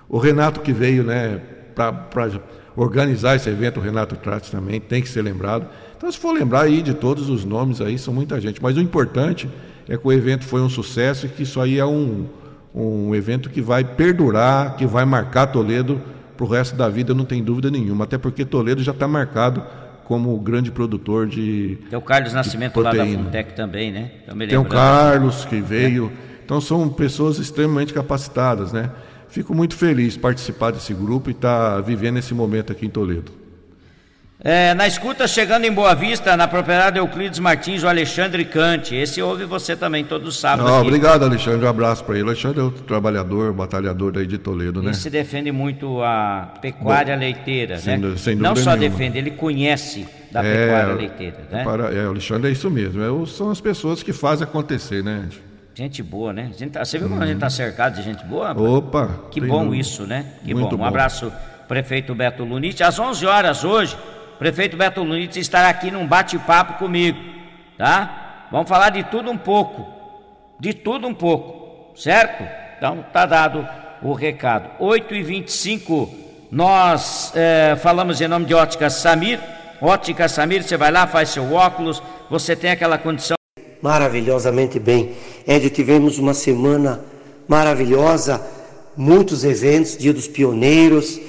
O 0.10 0.18
Renato 0.18 0.60
que 0.60 0.74
veio, 0.74 1.04
né? 1.04 1.40
Para 1.74 2.42
organizar 2.76 3.38
esse 3.38 3.50
evento, 3.50 3.80
o 3.80 3.84
Renato 3.84 4.18
Tratti 4.18 4.52
também 4.52 4.82
tem 4.82 5.02
que 5.02 5.08
ser 5.08 5.22
lembrado. 5.22 5.68
Então, 5.96 6.12
se 6.12 6.18
for 6.18 6.34
lembrar 6.34 6.64
aí 6.64 6.82
de 6.82 6.94
todos 6.94 7.30
os 7.30 7.46
nomes 7.46 7.80
aí, 7.80 7.98
são 7.98 8.14
muita 8.14 8.42
gente. 8.42 8.62
Mas 8.62 8.76
o 8.76 8.82
importante 8.82 9.50
é 9.88 9.98
que 9.98 10.06
o 10.06 10.12
evento 10.12 10.44
foi 10.44 10.62
um 10.62 10.70
sucesso 10.70 11.26
e 11.26 11.30
que 11.30 11.44
isso 11.44 11.62
aí 11.62 11.80
é 11.80 11.86
um, 11.86 12.26
um 12.74 13.14
evento 13.16 13.50
que 13.50 13.62
vai 13.62 13.84
perdurar, 13.84 14.76
que 14.76 14.86
vai 14.86 15.06
marcar 15.06 15.48
Toledo 15.48 16.02
para 16.38 16.46
o 16.46 16.50
resto 16.50 16.76
da 16.76 16.88
vida, 16.88 17.14
não 17.14 17.26
tem 17.26 17.44
dúvida 17.44 17.70
nenhuma. 17.70 18.06
Até 18.06 18.18
porque 18.18 18.46
Toledo 18.46 18.82
já 18.82 18.92
está 18.92 19.08
marcado 19.08 19.64
como 20.06 20.38
grande 20.40 20.72
produtor 20.72 21.28
de. 21.28 21.78
Tem 21.90 22.00
o 22.00 22.02
Carlos 22.02 22.34
Nascimento 22.34 22.80
lá 22.80 22.92
da 22.92 23.06
Funtec 23.06 23.54
também, 23.54 23.92
né? 23.92 24.12
Tem 24.48 24.58
o 24.58 24.66
Carlos 24.66 25.46
que 25.46 25.62
veio. 25.62 26.12
É. 26.26 26.30
Então 26.46 26.60
são 26.60 26.90
pessoas 26.90 27.38
extremamente 27.38 27.94
capacitadas, 27.94 28.74
né? 28.74 28.90
Fico 29.28 29.54
muito 29.54 29.76
feliz 29.76 30.14
de 30.14 30.20
participar 30.20 30.72
desse 30.72 30.96
grupo 30.96 31.30
e 31.30 31.34
estar 31.34 31.76
tá 31.76 31.82
vivendo 31.82 32.18
esse 32.18 32.34
momento 32.34 32.72
aqui 32.72 32.88
em 32.88 32.90
Toledo. 32.90 33.32
É, 34.42 34.74
na 34.74 34.88
escuta, 34.88 35.28
chegando 35.28 35.66
em 35.66 35.72
Boa 35.72 35.94
Vista, 35.94 36.38
na 36.38 36.48
propriedade 36.48 36.98
Euclides 36.98 37.40
Martins, 37.40 37.84
o 37.84 37.90
Alexandre 37.90 38.46
Cante. 38.46 38.96
Esse 38.96 39.22
ouve 39.22 39.44
você 39.44 39.76
também 39.76 40.06
todos 40.06 40.30
os 40.30 40.40
sábados. 40.40 40.72
Oh, 40.72 40.80
obrigado, 40.80 41.26
Alexandre. 41.26 41.66
Um 41.66 41.70
abraço 41.70 42.06
para 42.06 42.16
ele. 42.16 42.24
O 42.24 42.28
Alexandre 42.28 42.62
é 42.62 42.64
outro 42.64 42.84
trabalhador, 42.84 43.52
batalhador 43.52 44.14
daí 44.14 44.26
de 44.26 44.38
Toledo, 44.38 44.82
né? 44.82 44.92
Ele 44.92 44.96
se 44.96 45.10
defende 45.10 45.52
muito 45.52 46.02
a 46.02 46.54
pecuária 46.62 47.16
Bom, 47.16 47.20
leiteira, 47.20 47.80
sem, 47.80 47.98
né? 47.98 48.16
Sem 48.16 48.36
Não 48.38 48.56
só 48.56 48.78
nenhuma. 48.78 48.98
defende, 48.98 49.18
ele 49.18 49.32
conhece 49.32 50.08
da 50.32 50.42
é, 50.42 50.54
pecuária 50.54 50.94
leiteira, 50.94 51.38
né? 51.52 51.64
Para, 51.66 51.94
é, 51.94 52.06
o 52.06 52.12
Alexandre 52.12 52.48
é 52.48 52.54
isso 52.54 52.72
mesmo. 52.72 53.02
É, 53.02 53.26
são 53.28 53.52
as 53.52 53.60
pessoas 53.60 54.02
que 54.02 54.14
fazem 54.14 54.48
acontecer, 54.48 55.04
né? 55.04 55.28
Gente 55.76 56.02
boa, 56.02 56.32
né? 56.32 56.50
Gente 56.58 56.72
tá, 56.72 56.86
você 56.86 56.98
viu 56.98 57.10
como 57.10 57.20
hum. 57.20 57.24
a 57.24 57.28
gente 57.28 57.36
está 57.36 57.50
cercado 57.50 57.96
de 57.96 58.04
gente 58.04 58.24
boa? 58.24 58.58
Opa! 58.58 59.20
Que 59.32 59.42
bom 59.42 59.74
isso, 59.74 60.08
né? 60.08 60.26
Que 60.46 60.54
bom. 60.54 60.74
Um 60.74 60.78
bom. 60.78 60.86
abraço, 60.86 61.30
prefeito 61.68 62.16
Beto 62.16 62.46
Lunite. 62.46 62.84
Às 62.84 62.98
11 62.98 63.26
horas 63.26 63.64
hoje, 63.66 63.98
prefeito 64.40 64.78
Beto 64.78 65.04
Nunes 65.04 65.36
estará 65.36 65.68
aqui 65.68 65.92
num 65.92 66.08
bate-papo 66.08 66.80
comigo, 66.80 67.20
tá? 67.78 68.48
Vamos 68.50 68.70
falar 68.70 68.90
de 68.90 69.04
tudo 69.04 69.30
um 69.30 69.38
pouco, 69.38 69.86
de 70.58 70.74
tudo 70.74 71.06
um 71.08 71.14
pouco, 71.14 71.94
certo? 72.00 72.44
Então 72.78 73.06
tá 73.12 73.26
dado 73.26 73.68
o 74.02 74.14
recado. 74.14 74.70
8 74.80 75.14
e 75.14 75.22
25 75.22 76.10
nós 76.50 77.34
é, 77.36 77.76
falamos 77.76 78.22
em 78.22 78.28
nome 78.28 78.46
de 78.46 78.54
Ótica 78.54 78.90
Samir. 78.90 79.40
Ótica 79.82 80.28
Samir, 80.30 80.64
você 80.64 80.78
vai 80.78 80.92
lá, 80.92 81.06
faz 81.06 81.30
seu 81.30 81.54
óculos, 81.54 82.02
você 82.30 82.56
tem 82.56 82.72
aquela 82.72 82.98
condição. 82.98 83.36
Maravilhosamente 83.82 84.80
bem. 84.80 85.16
Ed, 85.46 85.70
tivemos 85.70 86.18
uma 86.18 86.34
semana 86.34 87.02
maravilhosa, 87.48 88.42
muitos 88.96 89.44
eventos, 89.44 89.98
Dia 89.98 90.14
dos 90.14 90.28
Pioneiros, 90.28 91.20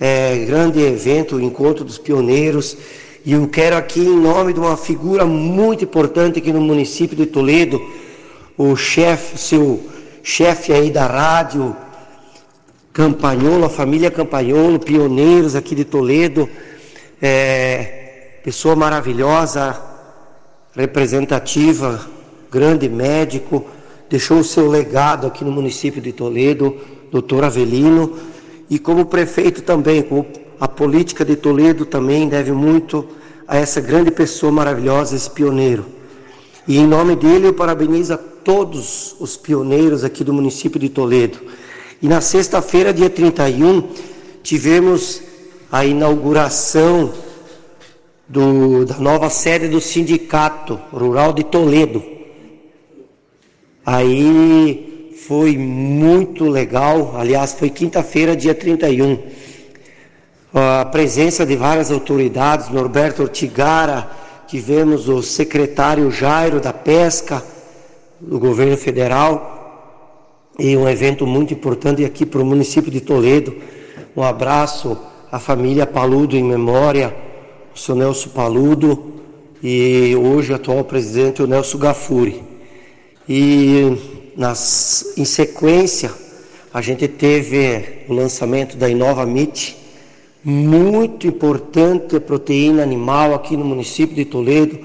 é, 0.00 0.44
grande 0.44 0.80
evento, 0.80 1.36
o 1.36 1.40
Encontro 1.40 1.84
dos 1.84 1.98
Pioneiros. 1.98 2.76
E 3.24 3.32
eu 3.32 3.46
quero 3.48 3.76
aqui, 3.76 4.00
em 4.00 4.20
nome 4.20 4.52
de 4.52 4.60
uma 4.60 4.76
figura 4.76 5.26
muito 5.26 5.84
importante 5.84 6.38
aqui 6.38 6.52
no 6.52 6.60
município 6.60 7.16
de 7.16 7.26
Toledo, 7.26 7.80
o 8.56 8.74
chefe, 8.76 9.38
seu 9.38 9.82
chefe 10.22 10.72
aí 10.72 10.90
da 10.90 11.06
rádio, 11.06 11.76
Campanholo, 12.92 13.64
a 13.64 13.70
família 13.70 14.10
Campanholo, 14.10 14.78
pioneiros 14.78 15.54
aqui 15.54 15.74
de 15.74 15.84
Toledo, 15.84 16.48
é, 17.20 18.38
pessoa 18.42 18.74
maravilhosa, 18.74 19.80
representativa, 20.74 22.00
grande 22.50 22.88
médico, 22.88 23.66
deixou 24.08 24.38
o 24.38 24.44
seu 24.44 24.68
legado 24.68 25.26
aqui 25.26 25.44
no 25.44 25.52
município 25.52 26.00
de 26.00 26.12
Toledo, 26.12 26.76
doutor 27.10 27.44
Avelino, 27.44 28.16
e 28.68 28.78
como 28.78 29.06
prefeito 29.06 29.62
também, 29.62 30.02
como 30.02 30.26
a 30.60 30.68
política 30.68 31.24
de 31.24 31.36
Toledo 31.36 31.86
também 31.86 32.28
deve 32.28 32.52
muito 32.52 33.06
a 33.46 33.56
essa 33.56 33.80
grande 33.80 34.10
pessoa 34.10 34.52
maravilhosa, 34.52 35.16
esse 35.16 35.30
pioneiro. 35.30 35.86
E 36.66 36.76
em 36.76 36.86
nome 36.86 37.16
dele 37.16 37.46
eu 37.46 37.54
parabenizo 37.54 38.12
a 38.12 38.18
todos 38.18 39.16
os 39.18 39.36
pioneiros 39.36 40.04
aqui 40.04 40.22
do 40.22 40.34
município 40.34 40.78
de 40.78 40.88
Toledo. 40.88 41.38
E 42.02 42.06
na 42.08 42.20
sexta-feira, 42.20 42.92
dia 42.92 43.08
31, 43.08 43.88
tivemos 44.42 45.22
a 45.72 45.84
inauguração 45.84 47.12
do, 48.28 48.84
da 48.84 48.98
nova 48.98 49.30
sede 49.30 49.68
do 49.68 49.80
Sindicato 49.80 50.78
Rural 50.92 51.32
de 51.32 51.44
Toledo. 51.44 52.02
Aí 53.84 54.87
foi 55.28 55.58
muito 55.58 56.48
legal, 56.48 57.14
aliás, 57.14 57.52
foi 57.52 57.68
quinta-feira, 57.68 58.34
dia 58.34 58.54
31. 58.54 59.18
A 60.54 60.86
presença 60.86 61.44
de 61.44 61.54
várias 61.54 61.90
autoridades, 61.90 62.70
Norberto 62.70 63.24
Ortigara, 63.24 64.10
tivemos 64.46 65.06
o 65.06 65.22
secretário 65.22 66.10
Jairo 66.10 66.60
da 66.60 66.72
Pesca, 66.72 67.44
do 68.18 68.38
governo 68.38 68.78
federal, 68.78 70.54
e 70.58 70.74
um 70.74 70.88
evento 70.88 71.26
muito 71.26 71.52
importante 71.52 72.06
aqui 72.06 72.24
para 72.24 72.40
o 72.40 72.46
município 72.46 72.90
de 72.90 73.02
Toledo. 73.02 73.54
Um 74.16 74.22
abraço 74.22 74.96
à 75.30 75.38
família 75.38 75.86
Paludo 75.86 76.38
em 76.38 76.42
memória, 76.42 77.14
o 77.76 77.78
seu 77.78 77.94
Nelson 77.94 78.30
Paludo 78.30 79.20
e 79.62 80.16
hoje 80.16 80.54
atual 80.54 80.84
presidente 80.84 81.42
o 81.42 81.46
Nelson 81.46 81.76
Gafuri. 81.76 82.42
E 83.28 84.17
nas, 84.38 85.14
em 85.18 85.24
sequência 85.24 86.12
a 86.72 86.80
gente 86.80 87.08
teve 87.08 88.04
o 88.08 88.14
lançamento 88.14 88.76
da 88.76 88.88
Inova 88.88 89.26
muito 90.44 91.26
importante 91.26 92.20
proteína 92.20 92.84
animal 92.84 93.34
aqui 93.34 93.56
no 93.56 93.64
município 93.64 94.14
de 94.14 94.24
Toledo, 94.24 94.78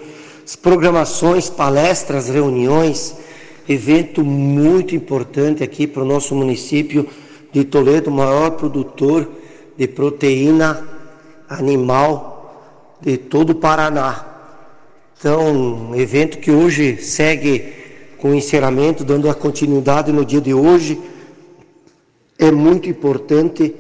as 0.44 0.56
programações, 0.56 1.50
palestras, 1.52 2.30
reuniões 2.30 3.16
evento 3.70 4.24
muito 4.26 4.96
importante 4.96 5.64
aqui 5.64 5.86
para 5.86 6.02
o 6.02 6.06
nosso 6.06 6.36
município 6.36 7.08
de 7.52 7.64
Toledo, 7.64 8.10
maior 8.10 8.52
produtor 8.52 9.30
de 9.78 9.88
proteína 9.88 10.84
animal 11.48 12.98
de 13.00 13.18
todo 13.18 13.52
o 13.52 13.56
Paraná. 13.56 14.26
Então, 15.18 15.92
evento 15.96 16.40
que 16.40 16.52
hoje 16.52 16.98
segue 16.98 17.83
com 18.24 18.30
o 18.30 18.36
encerramento, 18.36 19.04
dando 19.04 19.30
a 19.30 19.36
continuidade 19.36 20.14
no 20.14 20.24
dia 20.24 20.40
de 20.40 20.54
hoje. 20.54 20.98
É 22.40 22.50
muito 22.50 22.90
importante 22.90 23.76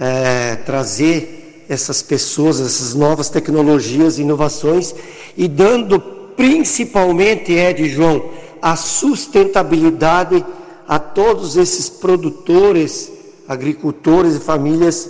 é, 0.00 0.56
trazer 0.56 1.64
essas 1.68 2.02
pessoas, 2.02 2.60
essas 2.60 2.92
novas 2.92 3.30
tecnologias, 3.30 4.18
inovações 4.18 4.92
e 5.36 5.46
dando 5.46 6.00
principalmente, 6.00 7.52
Ed 7.52 7.88
João, 7.88 8.30
a 8.60 8.74
sustentabilidade 8.74 10.44
a 10.88 10.98
todos 10.98 11.56
esses 11.56 11.88
produtores, 11.88 13.12
agricultores 13.46 14.34
e 14.34 14.40
famílias, 14.40 15.08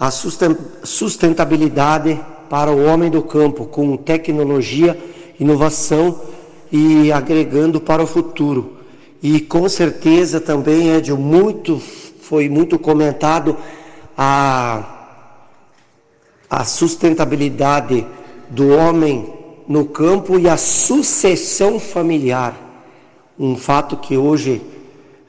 a 0.00 0.10
sustentabilidade 0.10 2.20
para 2.50 2.72
o 2.72 2.86
homem 2.86 3.08
do 3.08 3.22
campo, 3.22 3.66
com 3.66 3.96
tecnologia, 3.96 4.98
inovação 5.38 6.34
e 6.70 7.12
agregando 7.12 7.80
para 7.80 8.02
o 8.02 8.06
futuro. 8.06 8.76
E 9.22 9.40
com 9.40 9.68
certeza 9.68 10.40
também, 10.40 10.90
Ed, 10.90 11.12
muito, 11.12 11.80
foi 12.20 12.48
muito 12.48 12.78
comentado 12.78 13.56
a, 14.16 14.84
a 16.48 16.64
sustentabilidade 16.64 18.06
do 18.50 18.68
homem 18.68 19.32
no 19.66 19.86
campo 19.86 20.38
e 20.38 20.48
a 20.48 20.56
sucessão 20.56 21.80
familiar 21.80 22.66
um 23.38 23.56
fato 23.56 23.96
que 23.98 24.16
hoje 24.16 24.62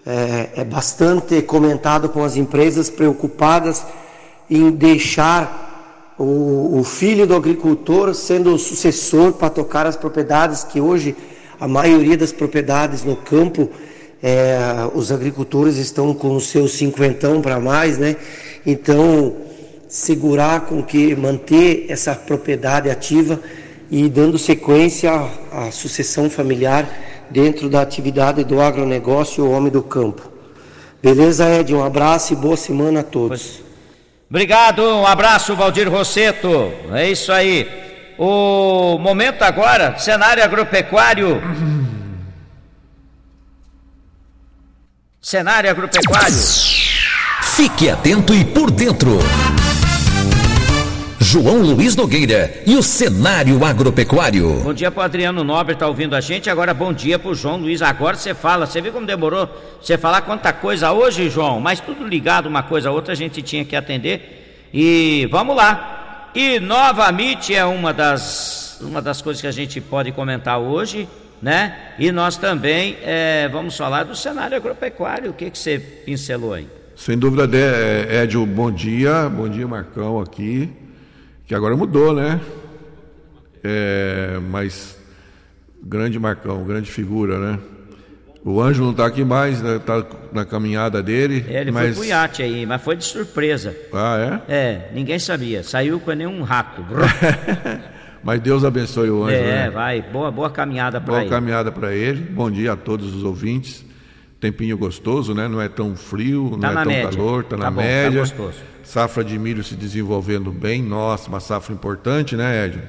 é, 0.06 0.62
é 0.62 0.63
bastante 0.63 1.41
comentado 1.41 2.08
com 2.08 2.23
as 2.23 2.38
empresas 2.38 2.89
preocupadas 2.89 3.86
em 4.50 4.71
deixar 4.71 5.67
o, 6.18 6.80
o, 6.80 6.84
filho 6.84 7.28
do 7.28 7.36
agricultor 7.36 8.14
sendo 8.14 8.54
o 8.54 8.60
sucessor 8.60 9.34
para 9.34 9.50
tocar 9.50 9.86
as 9.86 9.96
propriedades 9.96 10.64
que 10.64 10.82
hoje 10.82 11.16
a 11.60 11.68
maioria 11.68 12.18
das 12.18 12.32
propriedades 12.32 13.04
no 13.04 13.16
campo 13.16 13.70
é, 14.22 14.58
os 14.96 15.12
agricultores 15.12 15.78
estão 15.78 16.14
com 16.14 16.36
os 16.36 16.48
seus 16.48 16.74
cinquentão 16.74 17.42
para 17.42 17.60
mais, 17.60 17.98
né? 17.98 18.16
Então 18.66 19.36
segurar 19.88 20.62
com 20.62 20.84
que 20.84 21.16
manter 21.16 21.86
essa 21.88 22.14
propriedade 22.14 22.90
ativa 22.90 23.40
e 23.90 24.10
dando 24.10 24.38
sequência 24.38 25.12
à, 25.12 25.68
à 25.68 25.72
sucessão 25.72 26.30
familiar 26.30 26.90
dentro 27.30 27.70
da 27.70 27.82
atividade 27.82 28.44
do 28.44 28.60
agronegócio 28.60 29.46
o 29.46 29.52
homem 29.52 29.72
do 29.72 29.82
campo. 29.82 30.30
Beleza, 31.02 31.48
Ed? 31.50 31.74
Um 31.74 31.84
abraço 31.84 32.34
e 32.34 32.36
boa 32.36 32.58
semana 32.58 33.02
a 33.02 33.04
todos. 33.04 33.67
Obrigado, 34.30 34.84
um 34.84 35.08
abraço, 35.08 35.56
Valdir 35.56 35.90
Rosseto. 35.90 36.74
É 36.94 37.10
isso 37.10 37.32
aí. 37.32 37.68
O 38.18 38.98
momento 39.00 39.44
agora, 39.44 39.98
cenário 39.98 40.44
agropecuário. 40.44 41.42
cenário 45.22 45.70
agropecuário. 45.70 46.38
Fique 47.42 47.90
atento 47.90 48.34
e 48.34 48.46
por 48.46 48.72
dentro. 48.72 49.20
João 51.30 51.62
Luiz 51.62 51.94
Nogueira 51.94 52.63
e 52.66 52.74
o 52.78 52.82
cenário 52.82 53.62
agropecuário. 53.66 54.62
Bom 54.63 54.74
dia 54.74 54.90
para 54.90 55.02
o 55.02 55.04
Adriano 55.04 55.44
Nobre, 55.44 55.74
está 55.74 55.86
ouvindo 55.86 56.16
a 56.16 56.22
gente. 56.22 56.50
Agora 56.50 56.74
bom 56.74 56.94
dia 56.94 57.20
para 57.20 57.30
o 57.30 57.36
João 57.36 57.58
Luiz. 57.58 57.82
Agora 57.82 58.16
você 58.16 58.34
fala, 58.34 58.66
você 58.66 58.80
viu 58.80 58.94
como 58.94 59.06
demorou 59.06 59.50
você 59.82 59.98
falar 59.98 60.22
quanta 60.22 60.54
coisa 60.54 60.94
hoje, 60.94 61.30
João? 61.30 61.60
Mas 61.60 61.82
tudo 61.82 62.08
ligado 62.08 62.46
uma 62.46 62.63
coisa 62.63 62.88
a 62.88 62.94
outra, 62.94 63.12
a 63.12 63.16
gente 63.16 63.42
tinha 63.42 63.66
que 63.66 63.76
atender. 63.76 64.70
E 64.74 65.28
vamos 65.30 65.54
lá. 65.54 66.30
E 66.34 66.62
novamente 66.62 67.54
é 67.54 67.66
uma 67.66 67.94
das, 67.94 68.80
uma 68.80 69.02
das 69.02 69.22
coisas 69.22 69.42
que 69.42 69.48
a 69.48 69.52
gente 69.52 69.82
pode 69.82 70.13
comentar 70.13 70.58
hoje, 70.60 71.10
né? 71.42 71.76
E 72.00 72.10
nós 72.10 72.38
também 72.38 72.96
é, 73.04 73.50
vamos 73.52 73.76
falar 73.76 74.06
do 74.06 74.16
cenário 74.16 74.56
agropecuário. 74.56 75.32
O 75.32 75.34
que, 75.34 75.50
que 75.50 75.58
você 75.58 75.78
pincelou 75.78 76.54
aí? 76.54 76.70
Sem 76.96 77.18
dúvida, 77.18 77.50
Edio, 78.24 78.46
bom 78.46 78.72
dia. 78.72 79.28
Bom 79.28 79.50
dia, 79.50 79.67
Marcão, 79.67 80.21
aqui 80.21 80.87
que 81.48 81.56
agora 81.56 81.75
mudou, 81.77 82.13
né? 82.13 82.41
É, 83.63 84.37
mas 84.50 84.98
grande 85.81 86.19
Marcão, 86.19 86.63
grande 86.65 86.91
figura, 86.91 87.39
né? 87.39 87.60
O 88.43 88.62
Anjo 88.62 88.83
não 88.83 88.91
está 88.91 89.06
aqui 89.06 89.23
mais, 89.23 89.62
está 89.62 90.00
né? 90.00 90.06
na 90.33 90.45
caminhada 90.45 91.02
dele. 91.02 91.45
É, 91.48 91.62
ele 91.62 91.71
mas... 91.71 91.95
foi 91.95 92.06
pro 92.06 92.06
iate 92.06 92.43
aí, 92.43 92.65
mas 92.65 92.81
foi 92.81 92.98
de 92.98 93.06
surpresa. 93.06 93.75
Ah, 93.93 94.41
é? 94.48 94.54
É, 94.54 94.91
ninguém 94.93 95.17
sabia. 95.19 95.63
Saiu 95.63 96.00
com 96.00 96.12
nenhum 96.12 96.43
rato. 96.43 96.85
mas 98.23 98.41
Deus 98.41 98.63
abençoe 98.63 99.10
o 99.10 99.23
Anjo. 99.23 99.35
É, 99.35 99.41
né? 99.41 99.69
vai. 99.69 100.02
Boa, 100.02 100.29
boa 100.29 100.50
caminhada 100.50 101.00
para 101.00 101.15
ele. 101.15 101.29
Boa 101.29 101.39
caminhada 101.39 101.71
para 101.71 101.93
ele. 101.93 102.21
Bom 102.21 102.52
dia 102.52 102.73
a 102.73 102.75
todos 102.77 103.13
os 103.15 103.23
ouvintes 103.23 103.87
tempinho 104.40 104.77
gostoso, 104.77 105.33
né? 105.33 105.48
Não 105.48 105.60
é 105.62 105.67
tão 105.67 105.96
frio, 105.96 106.58
Tá 106.62 106.71
não 106.73 106.79
é 106.81 106.83
tão 106.83 106.92
média. 106.94 107.10
calor, 107.10 107.44
está 107.44 107.58
Tá 107.58 107.63
na 107.65 107.71
bom, 107.71 107.81
tá 107.81 107.88
média. 107.88 108.19
gostoso. 108.21 108.58
Safra 108.83 109.23
de 109.23 109.38
milho 109.38 109.63
se 109.63 109.75
desenvolvendo 109.75 110.52
bem, 110.52 110.81
nossa, 110.81 111.27
uma 111.27 111.40
safra 111.40 111.73
importante, 111.73 112.35
né, 112.35 112.65
Edson? 112.67 112.81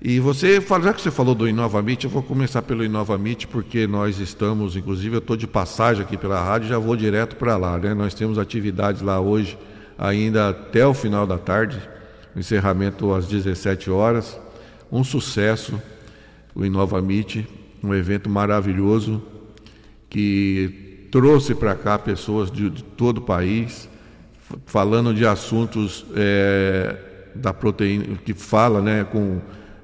E 0.00 0.20
você, 0.20 0.60
já 0.60 0.92
que 0.92 1.00
você 1.02 1.10
falou 1.10 1.34
do 1.34 1.48
Inovamit, 1.48 2.04
eu 2.04 2.10
vou 2.10 2.22
começar 2.22 2.62
pelo 2.62 2.84
Inovamit, 2.84 3.48
porque 3.48 3.84
nós 3.84 4.20
estamos, 4.20 4.76
inclusive, 4.76 5.16
eu 5.16 5.18
estou 5.18 5.36
de 5.36 5.48
passagem 5.48 6.04
aqui 6.04 6.16
pela 6.16 6.40
rádio 6.40 6.66
e 6.66 6.68
já 6.68 6.78
vou 6.78 6.94
direto 6.94 7.34
para 7.34 7.56
lá, 7.56 7.76
né? 7.76 7.94
Nós 7.94 8.14
temos 8.14 8.38
atividades 8.38 9.02
lá 9.02 9.18
hoje, 9.18 9.58
ainda 9.98 10.50
até 10.50 10.86
o 10.86 10.94
final 10.94 11.26
da 11.26 11.36
tarde, 11.36 11.80
encerramento 12.36 13.12
às 13.12 13.26
17 13.26 13.90
horas. 13.90 14.38
Um 14.92 15.02
sucesso, 15.02 15.82
o 16.54 16.64
Inovamit, 16.64 17.44
um 17.82 17.92
evento 17.92 18.30
maravilhoso 18.30 19.20
que 20.08 21.08
trouxe 21.10 21.54
para 21.54 21.74
cá 21.74 21.98
pessoas 21.98 22.50
de, 22.50 22.70
de 22.70 22.82
todo 22.82 23.18
o 23.18 23.22
país, 23.22 23.88
falando 24.66 25.12
de 25.12 25.26
assuntos 25.26 26.06
eh, 26.14 26.96
da 27.34 27.52
proteína, 27.52 28.04
que 28.24 28.34
fala, 28.34 28.80
né, 28.80 29.04
com 29.04 29.40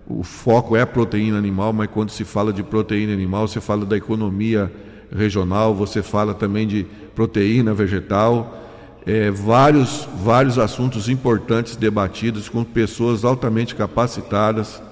o 0.06 0.22
foco 0.22 0.76
é 0.76 0.82
a 0.82 0.86
proteína 0.86 1.38
animal, 1.38 1.72
mas 1.72 1.88
quando 1.90 2.10
se 2.10 2.24
fala 2.24 2.52
de 2.52 2.62
proteína 2.62 3.12
animal, 3.12 3.48
você 3.48 3.60
fala 3.60 3.86
da 3.86 3.96
economia 3.96 4.70
regional, 5.14 5.74
você 5.74 6.02
fala 6.02 6.34
também 6.34 6.66
de 6.66 6.86
proteína 7.14 7.72
vegetal, 7.72 8.62
eh, 9.06 9.30
vários, 9.30 10.08
vários 10.22 10.58
assuntos 10.58 11.08
importantes 11.08 11.76
debatidos 11.76 12.48
com 12.48 12.64
pessoas 12.64 13.24
altamente 13.24 13.74
capacitadas. 13.74 14.82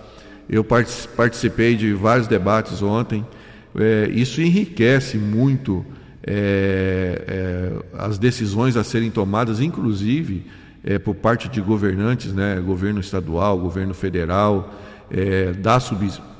Eu 0.48 0.62
partici- 0.62 1.08
participei 1.08 1.76
de 1.76 1.92
vários 1.92 2.26
debates 2.26 2.82
ontem. 2.82 3.26
É, 3.74 4.10
isso 4.12 4.40
enriquece 4.40 5.16
muito 5.16 5.84
é, 6.24 7.24
é, 7.26 7.72
as 7.98 8.18
decisões 8.18 8.76
a 8.76 8.84
serem 8.84 9.10
tomadas, 9.10 9.60
inclusive 9.60 10.46
é, 10.84 10.98
por 10.98 11.14
parte 11.14 11.48
de 11.48 11.60
governantes, 11.60 12.32
né, 12.32 12.60
governo 12.64 13.00
estadual, 13.00 13.58
governo 13.58 13.94
federal, 13.94 14.74
é, 15.10 15.52
dá 15.52 15.78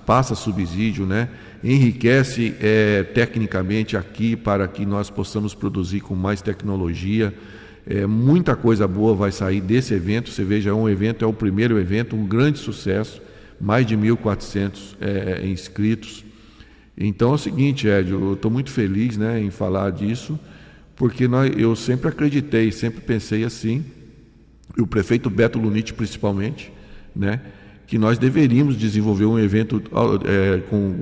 passa 0.06 0.34
subsídio, 0.34 1.06
né, 1.06 1.28
enriquece 1.62 2.54
tecnicamente 3.14 3.96
aqui 3.96 4.34
para 4.34 4.66
que 4.66 4.84
nós 4.84 5.08
possamos 5.08 5.54
produzir 5.54 6.00
com 6.00 6.14
mais 6.14 6.42
tecnologia. 6.42 7.32
É, 7.86 8.06
muita 8.06 8.54
coisa 8.56 8.86
boa 8.86 9.14
vai 9.14 9.30
sair 9.30 9.60
desse 9.60 9.94
evento. 9.94 10.30
Você 10.30 10.44
veja, 10.44 10.70
é 10.70 10.72
um 10.72 10.88
evento, 10.88 11.24
é 11.24 11.28
o 11.28 11.32
primeiro 11.32 11.78
evento, 11.78 12.16
um 12.16 12.26
grande 12.26 12.58
sucesso, 12.58 13.22
mais 13.60 13.86
de 13.86 13.96
1.400 13.96 14.96
é, 15.00 15.46
inscritos. 15.46 16.24
Então 16.96 17.32
é 17.32 17.34
o 17.34 17.38
seguinte, 17.38 17.86
Ed, 17.86 18.10
eu 18.10 18.34
estou 18.34 18.50
muito 18.50 18.70
feliz 18.70 19.16
né, 19.16 19.40
em 19.40 19.50
falar 19.50 19.90
disso, 19.90 20.38
porque 20.94 21.26
nós, 21.26 21.52
eu 21.56 21.74
sempre 21.74 22.08
acreditei, 22.08 22.70
sempre 22.70 23.00
pensei 23.00 23.44
assim, 23.44 23.84
e 24.76 24.80
o 24.80 24.86
prefeito 24.86 25.30
Beto 25.30 25.58
Lunite 25.58 25.94
principalmente, 25.94 26.72
né, 27.14 27.40
que 27.86 27.98
nós 27.98 28.18
deveríamos 28.18 28.76
desenvolver 28.76 29.26
um 29.26 29.38
evento 29.38 29.82
é, 30.24 30.60
com, 30.68 31.00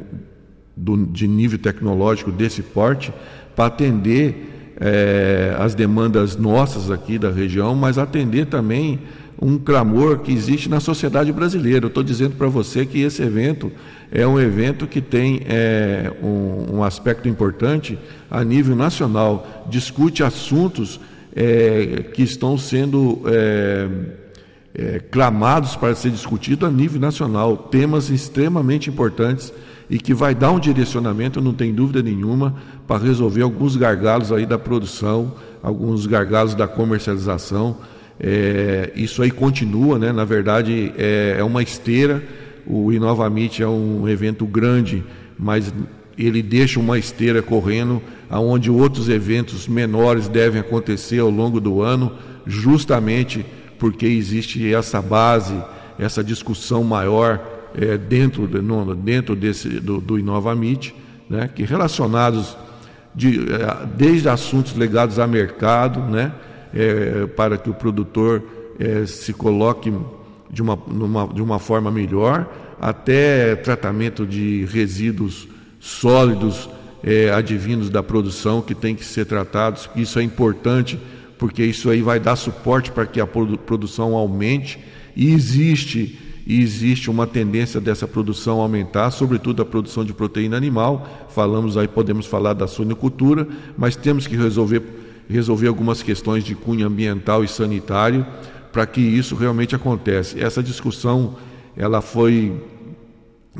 do, 0.76 1.06
de 1.06 1.26
nível 1.28 1.58
tecnológico 1.58 2.32
desse 2.32 2.62
porte 2.62 3.12
para 3.54 3.66
atender 3.66 4.74
é, 4.80 5.54
as 5.58 5.74
demandas 5.74 6.36
nossas 6.36 6.90
aqui 6.90 7.18
da 7.18 7.30
região, 7.30 7.74
mas 7.74 7.98
atender 7.98 8.46
também 8.46 9.00
um 9.40 9.58
clamor 9.58 10.18
que 10.18 10.32
existe 10.32 10.68
na 10.68 10.80
sociedade 10.80 11.32
brasileira. 11.32 11.86
Eu 11.86 11.88
estou 11.88 12.02
dizendo 12.02 12.36
para 12.36 12.48
você 12.48 12.84
que 12.84 13.00
esse 13.00 13.22
evento 13.22 13.72
é 14.12 14.26
um 14.26 14.38
evento 14.38 14.86
que 14.86 15.00
tem 15.00 15.42
é, 15.46 16.12
um, 16.22 16.76
um, 16.76 16.84
aspecto 16.84 17.28
importante 17.28 17.98
a 18.30 18.44
nível 18.44 18.76
nacional, 18.76 19.66
discute 19.70 20.22
assuntos 20.22 21.00
é, 21.34 22.04
que 22.12 22.22
estão 22.22 22.58
sendo 22.58 23.22
é, 23.26 23.88
clamados 25.10 25.74
para 25.74 25.94
ser 25.94 26.10
discutido 26.10 26.66
a 26.66 26.70
nível 26.70 27.00
nacional, 27.00 27.56
temas 27.56 28.10
extremamente 28.10 28.90
importantes 28.90 29.52
e 29.88 29.98
que 29.98 30.14
vai 30.14 30.34
dar 30.34 30.52
um 30.52 30.60
direcionamento, 30.60 31.40
não 31.40 31.52
tem 31.52 31.74
dúvida 31.74 32.00
nenhuma, 32.00 32.54
para 32.86 33.04
resolver 33.04 33.42
alguns 33.42 33.74
gargalos 33.74 34.30
aí 34.30 34.46
da 34.46 34.58
produção, 34.58 35.34
alguns 35.62 36.06
gargalos 36.06 36.54
da 36.54 36.68
comercialização. 36.68 37.76
É, 38.22 38.92
isso 38.94 39.22
aí 39.22 39.30
continua, 39.30 39.98
né? 39.98 40.12
na 40.12 40.24
verdade 40.24 40.92
é, 40.98 41.36
é 41.38 41.44
uma 41.44 41.62
esteira. 41.62 42.22
O 42.66 42.92
Inovamit 42.92 43.62
é 43.62 43.66
um 43.66 44.06
evento 44.06 44.44
grande, 44.44 45.02
mas 45.38 45.72
ele 46.18 46.42
deixa 46.42 46.78
uma 46.78 46.98
esteira 46.98 47.42
correndo, 47.42 48.02
aonde 48.28 48.70
outros 48.70 49.08
eventos 49.08 49.66
menores 49.66 50.28
devem 50.28 50.60
acontecer 50.60 51.18
ao 51.18 51.30
longo 51.30 51.58
do 51.60 51.80
ano, 51.80 52.12
justamente 52.46 53.44
porque 53.78 54.04
existe 54.04 54.72
essa 54.72 55.00
base, 55.00 55.54
essa 55.98 56.22
discussão 56.22 56.84
maior 56.84 57.40
é, 57.74 57.96
dentro, 57.96 58.46
no, 58.62 58.94
dentro 58.94 59.34
desse, 59.34 59.68
do, 59.80 59.98
do 60.00 60.18
Inovamit, 60.18 60.94
né? 61.28 61.48
que 61.48 61.64
relacionados 61.64 62.56
de, 63.14 63.40
é, 63.52 63.86
desde 63.96 64.28
assuntos 64.28 64.72
ligados 64.72 65.18
a 65.18 65.26
mercado, 65.26 66.00
né? 66.00 66.32
É, 66.72 67.26
para 67.26 67.58
que 67.58 67.68
o 67.68 67.74
produtor 67.74 68.42
é, 68.78 69.04
se 69.04 69.32
coloque 69.32 69.92
de 70.50 70.62
uma, 70.62 70.78
numa, 70.88 71.26
de 71.26 71.42
uma 71.42 71.58
forma 71.58 71.90
melhor, 71.90 72.48
até 72.80 73.54
tratamento 73.56 74.26
de 74.26 74.64
resíduos 74.66 75.48
sólidos 75.78 76.68
é, 77.02 77.30
advindos 77.30 77.90
da 77.90 78.02
produção 78.02 78.60
que 78.60 78.74
tem 78.74 78.94
que 78.94 79.04
ser 79.04 79.26
tratados, 79.26 79.88
isso 79.96 80.18
é 80.18 80.22
importante, 80.22 80.98
porque 81.38 81.64
isso 81.64 81.88
aí 81.90 82.02
vai 82.02 82.20
dar 82.20 82.36
suporte 82.36 82.90
para 82.90 83.06
que 83.06 83.20
a 83.20 83.26
produção 83.26 84.14
aumente 84.14 84.78
e 85.16 85.32
existe 85.32 86.18
e 86.46 86.60
existe 86.62 87.08
uma 87.08 87.28
tendência 87.28 87.80
dessa 87.80 88.08
produção 88.08 88.60
aumentar, 88.60 89.10
sobretudo 89.12 89.62
a 89.62 89.64
produção 89.64 90.04
de 90.04 90.12
proteína 90.12 90.56
animal. 90.56 91.28
Falamos 91.28 91.76
aí, 91.76 91.86
podemos 91.86 92.26
falar 92.26 92.54
da 92.54 92.66
suinocultura, 92.66 93.46
mas 93.78 93.94
temos 93.94 94.26
que 94.26 94.36
resolver 94.36 94.82
resolver 95.30 95.68
algumas 95.68 96.02
questões 96.02 96.44
de 96.44 96.54
cunho 96.54 96.86
ambiental 96.86 97.44
e 97.44 97.48
sanitário 97.48 98.26
para 98.72 98.86
que 98.86 99.00
isso 99.00 99.34
realmente 99.34 99.74
aconteça. 99.74 100.38
Essa 100.38 100.62
discussão 100.62 101.36
ela 101.76 102.00
foi 102.00 102.52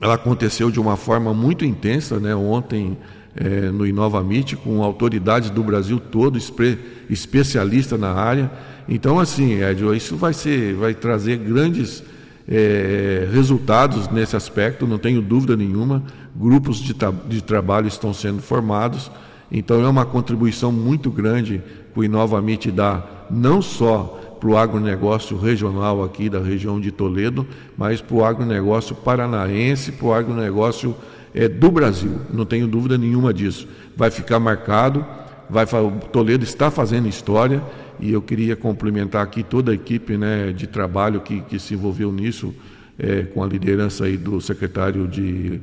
ela 0.01 0.15
aconteceu 0.15 0.71
de 0.71 0.79
uma 0.79 0.97
forma 0.97 1.35
muito 1.35 1.65
intensa, 1.65 2.21
né? 2.21 2.35
Ontem 2.35 2.97
é, 3.35 3.71
no 3.71 3.87
Inovamit 3.87 4.57
com 4.57 4.83
autoridades 4.83 5.51
do 5.51 5.63
Brasil 5.63 5.99
todo, 5.99 6.39
espe 6.39 6.79
especialista 7.09 7.99
na 7.99 8.13
área. 8.13 8.51
Então 8.89 9.19
assim, 9.19 9.63
Ed, 9.63 9.85
isso 9.97 10.17
vai 10.17 10.33
ser, 10.33 10.75
vai 10.75 10.95
trazer 10.95 11.39
grandes 11.39 12.03
é, 12.49 13.29
resultados 13.33 14.09
nesse 14.09 14.37
aspecto, 14.37 14.87
não 14.87 14.99
tenho 14.99 15.23
dúvida 15.23 15.57
nenhuma. 15.57 16.03
Grupos 16.35 16.79
de, 16.79 16.95
de 17.29 17.43
trabalho 17.43 17.89
estão 17.89 18.13
sendo 18.15 18.43
formados. 18.43 19.11
Então 19.51 19.85
é 19.85 19.89
uma 19.89 20.05
contribuição 20.05 20.71
muito 20.71 21.11
grande 21.11 21.63
que 21.93 22.01
o 22.01 22.05
Inovamit 22.05 22.71
dá, 22.71 23.03
não 23.31 23.61
só 23.61 24.19
para 24.41 24.49
o 24.49 24.57
agronegócio 24.57 25.37
regional 25.37 26.03
aqui 26.03 26.31
da 26.31 26.41
região 26.41 26.81
de 26.81 26.91
Toledo, 26.91 27.47
mas 27.77 28.01
para 28.01 28.17
o 28.17 28.25
agronegócio 28.25 28.95
paranaense, 28.97 29.93
para 29.93 30.07
o 30.07 30.15
agronegócio 30.15 30.97
é, 31.35 31.47
do 31.47 31.71
Brasil. 31.71 32.21
Não 32.33 32.47
tenho 32.47 32.67
dúvida 32.67 32.97
nenhuma 32.97 33.35
disso. 33.35 33.69
Vai 33.95 34.11
ficar 34.11 34.41
marcado, 34.41 35.05
vai, 35.49 35.67
Toledo 36.11 36.45
está 36.45 36.71
fazendo 36.71 37.07
história 37.07 37.63
e 38.01 38.13
eu 38.13 38.23
queria 38.23 38.57
cumprimentar 38.57 39.23
aqui 39.23 39.43
toda 39.43 39.73
a 39.73 39.75
equipe 39.75 40.17
né, 40.17 40.53
de 40.53 40.67
trabalho 40.67 41.21
que, 41.21 41.41
que 41.43 41.59
se 41.59 41.75
envolveu 41.75 42.11
nisso, 42.11 42.55
é, 42.99 43.23
com 43.23 43.45
a 43.45 43.47
liderança 43.47 44.05
aí 44.05 44.17
do 44.17 44.41
secretário 44.41 45.07
de 45.07 45.61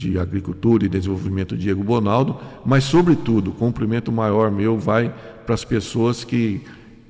de 0.00 0.18
Agricultura 0.18 0.86
e 0.86 0.88
Desenvolvimento 0.88 1.54
Diego 1.54 1.84
Bonaldo, 1.84 2.38
mas 2.64 2.84
sobretudo, 2.84 3.52
cumprimento 3.52 4.10
maior 4.10 4.50
meu 4.50 4.78
vai 4.78 5.12
para 5.44 5.54
as 5.54 5.62
pessoas 5.62 6.24
que, 6.24 6.62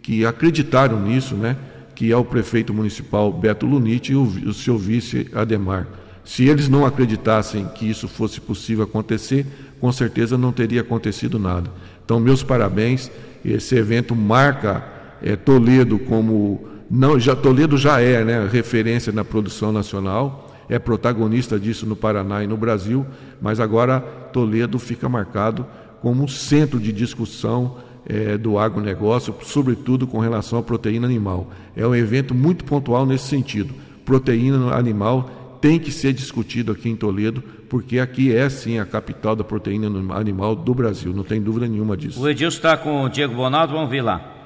que 0.02 0.26
acreditaram 0.26 1.00
nisso, 1.00 1.36
né? 1.36 1.56
que 1.94 2.10
é 2.10 2.16
o 2.16 2.24
prefeito 2.24 2.74
municipal 2.74 3.32
Beto 3.32 3.64
Lunite 3.64 4.10
e 4.10 4.16
o, 4.16 4.24
o 4.24 4.52
seu 4.52 4.76
vice 4.76 5.28
Ademar. 5.32 5.86
Se 6.24 6.48
eles 6.48 6.68
não 6.68 6.84
acreditassem 6.84 7.64
que 7.76 7.88
isso 7.88 8.08
fosse 8.08 8.40
possível 8.40 8.82
acontecer, 8.82 9.46
com 9.78 9.92
certeza 9.92 10.36
não 10.36 10.50
teria 10.50 10.80
acontecido 10.80 11.38
nada. 11.38 11.70
Então, 12.04 12.18
meus 12.18 12.42
parabéns. 12.42 13.08
Esse 13.44 13.76
evento 13.76 14.16
marca 14.16 14.84
é, 15.22 15.36
Toledo 15.36 15.98
como 15.98 16.68
não 16.90 17.18
já 17.18 17.34
Toledo 17.36 17.78
já 17.78 18.00
é 18.00 18.22
né, 18.24 18.48
referência 18.52 19.12
na 19.12 19.24
produção 19.24 19.72
nacional 19.72 20.49
é 20.70 20.78
protagonista 20.78 21.58
disso 21.58 21.84
no 21.84 21.96
Paraná 21.96 22.44
e 22.44 22.46
no 22.46 22.56
Brasil, 22.56 23.04
mas 23.42 23.58
agora 23.58 24.00
Toledo 24.32 24.78
fica 24.78 25.08
marcado 25.08 25.66
como 26.00 26.22
um 26.22 26.28
centro 26.28 26.78
de 26.78 26.92
discussão 26.92 27.76
é, 28.06 28.38
do 28.38 28.56
agronegócio, 28.56 29.34
sobretudo 29.42 30.06
com 30.06 30.20
relação 30.20 30.60
à 30.60 30.62
proteína 30.62 31.06
animal. 31.06 31.50
É 31.76 31.84
um 31.84 31.94
evento 31.94 32.34
muito 32.34 32.64
pontual 32.64 33.04
nesse 33.04 33.24
sentido. 33.24 33.74
Proteína 34.04 34.72
animal 34.72 35.58
tem 35.60 35.78
que 35.78 35.90
ser 35.90 36.12
discutido 36.12 36.70
aqui 36.70 36.88
em 36.88 36.96
Toledo, 36.96 37.42
porque 37.68 37.98
aqui 37.98 38.34
é 38.34 38.48
sim 38.48 38.78
a 38.78 38.86
capital 38.86 39.34
da 39.34 39.44
proteína 39.44 39.88
animal 40.14 40.54
do 40.54 40.72
Brasil, 40.72 41.12
não 41.12 41.24
tem 41.24 41.42
dúvida 41.42 41.66
nenhuma 41.66 41.96
disso. 41.96 42.22
O 42.22 42.28
Edilson 42.28 42.56
está 42.56 42.76
com 42.76 43.02
o 43.02 43.08
Diego 43.08 43.34
Bonaldo, 43.34 43.74
vamos 43.74 43.90
ver 43.90 44.02
lá. 44.02 44.39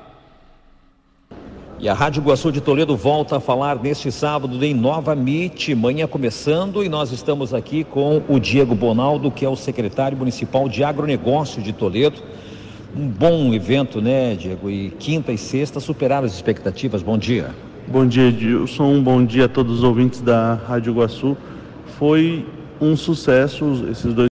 E 1.85 1.89
a 1.89 1.93
Rádio 1.93 2.23
Iguaçu 2.23 2.51
de 2.51 2.63
Toledo 2.63 2.97
volta 2.97 3.37
a 3.37 3.41
falar 3.41 3.77
neste 3.77 4.11
sábado 4.11 4.65
em 4.65 4.73
Nova 4.73 5.13
MIT, 5.13 5.75
manhã 5.75 6.07
começando, 6.07 6.83
e 6.83 6.89
nós 6.89 7.13
estamos 7.13 7.53
aqui 7.53 7.85
com 7.85 8.23
o 8.27 8.41
Diego 8.41 8.75
Bonaldo, 8.75 9.31
que 9.31 9.45
é 9.45 9.49
o 9.51 9.55
secretário 9.55 10.17
municipal 10.17 10.67
de 10.67 10.83
agronegócio 10.83 11.61
de 11.61 11.75
Toledo. 11.75 12.23
Um 12.97 13.07
bom 13.07 13.53
evento, 13.53 14.01
né, 14.01 14.35
Diego? 14.35 14.71
E 14.71 14.95
quinta 14.99 15.31
e 15.31 15.37
sexta 15.37 15.79
superaram 15.79 16.25
as 16.25 16.33
expectativas. 16.33 17.03
Bom 17.03 17.19
dia. 17.19 17.51
Bom 17.87 18.07
dia, 18.07 18.29
Edilson. 18.29 19.03
Bom 19.03 19.23
dia 19.23 19.45
a 19.45 19.49
todos 19.49 19.81
os 19.81 19.85
ouvintes 19.85 20.23
da 20.23 20.55
Rádio 20.55 20.91
Iguaçu. 20.91 21.37
Foi 21.99 22.47
um 22.81 22.97
sucesso 22.97 23.85
esses 23.91 24.15
dois 24.15 24.15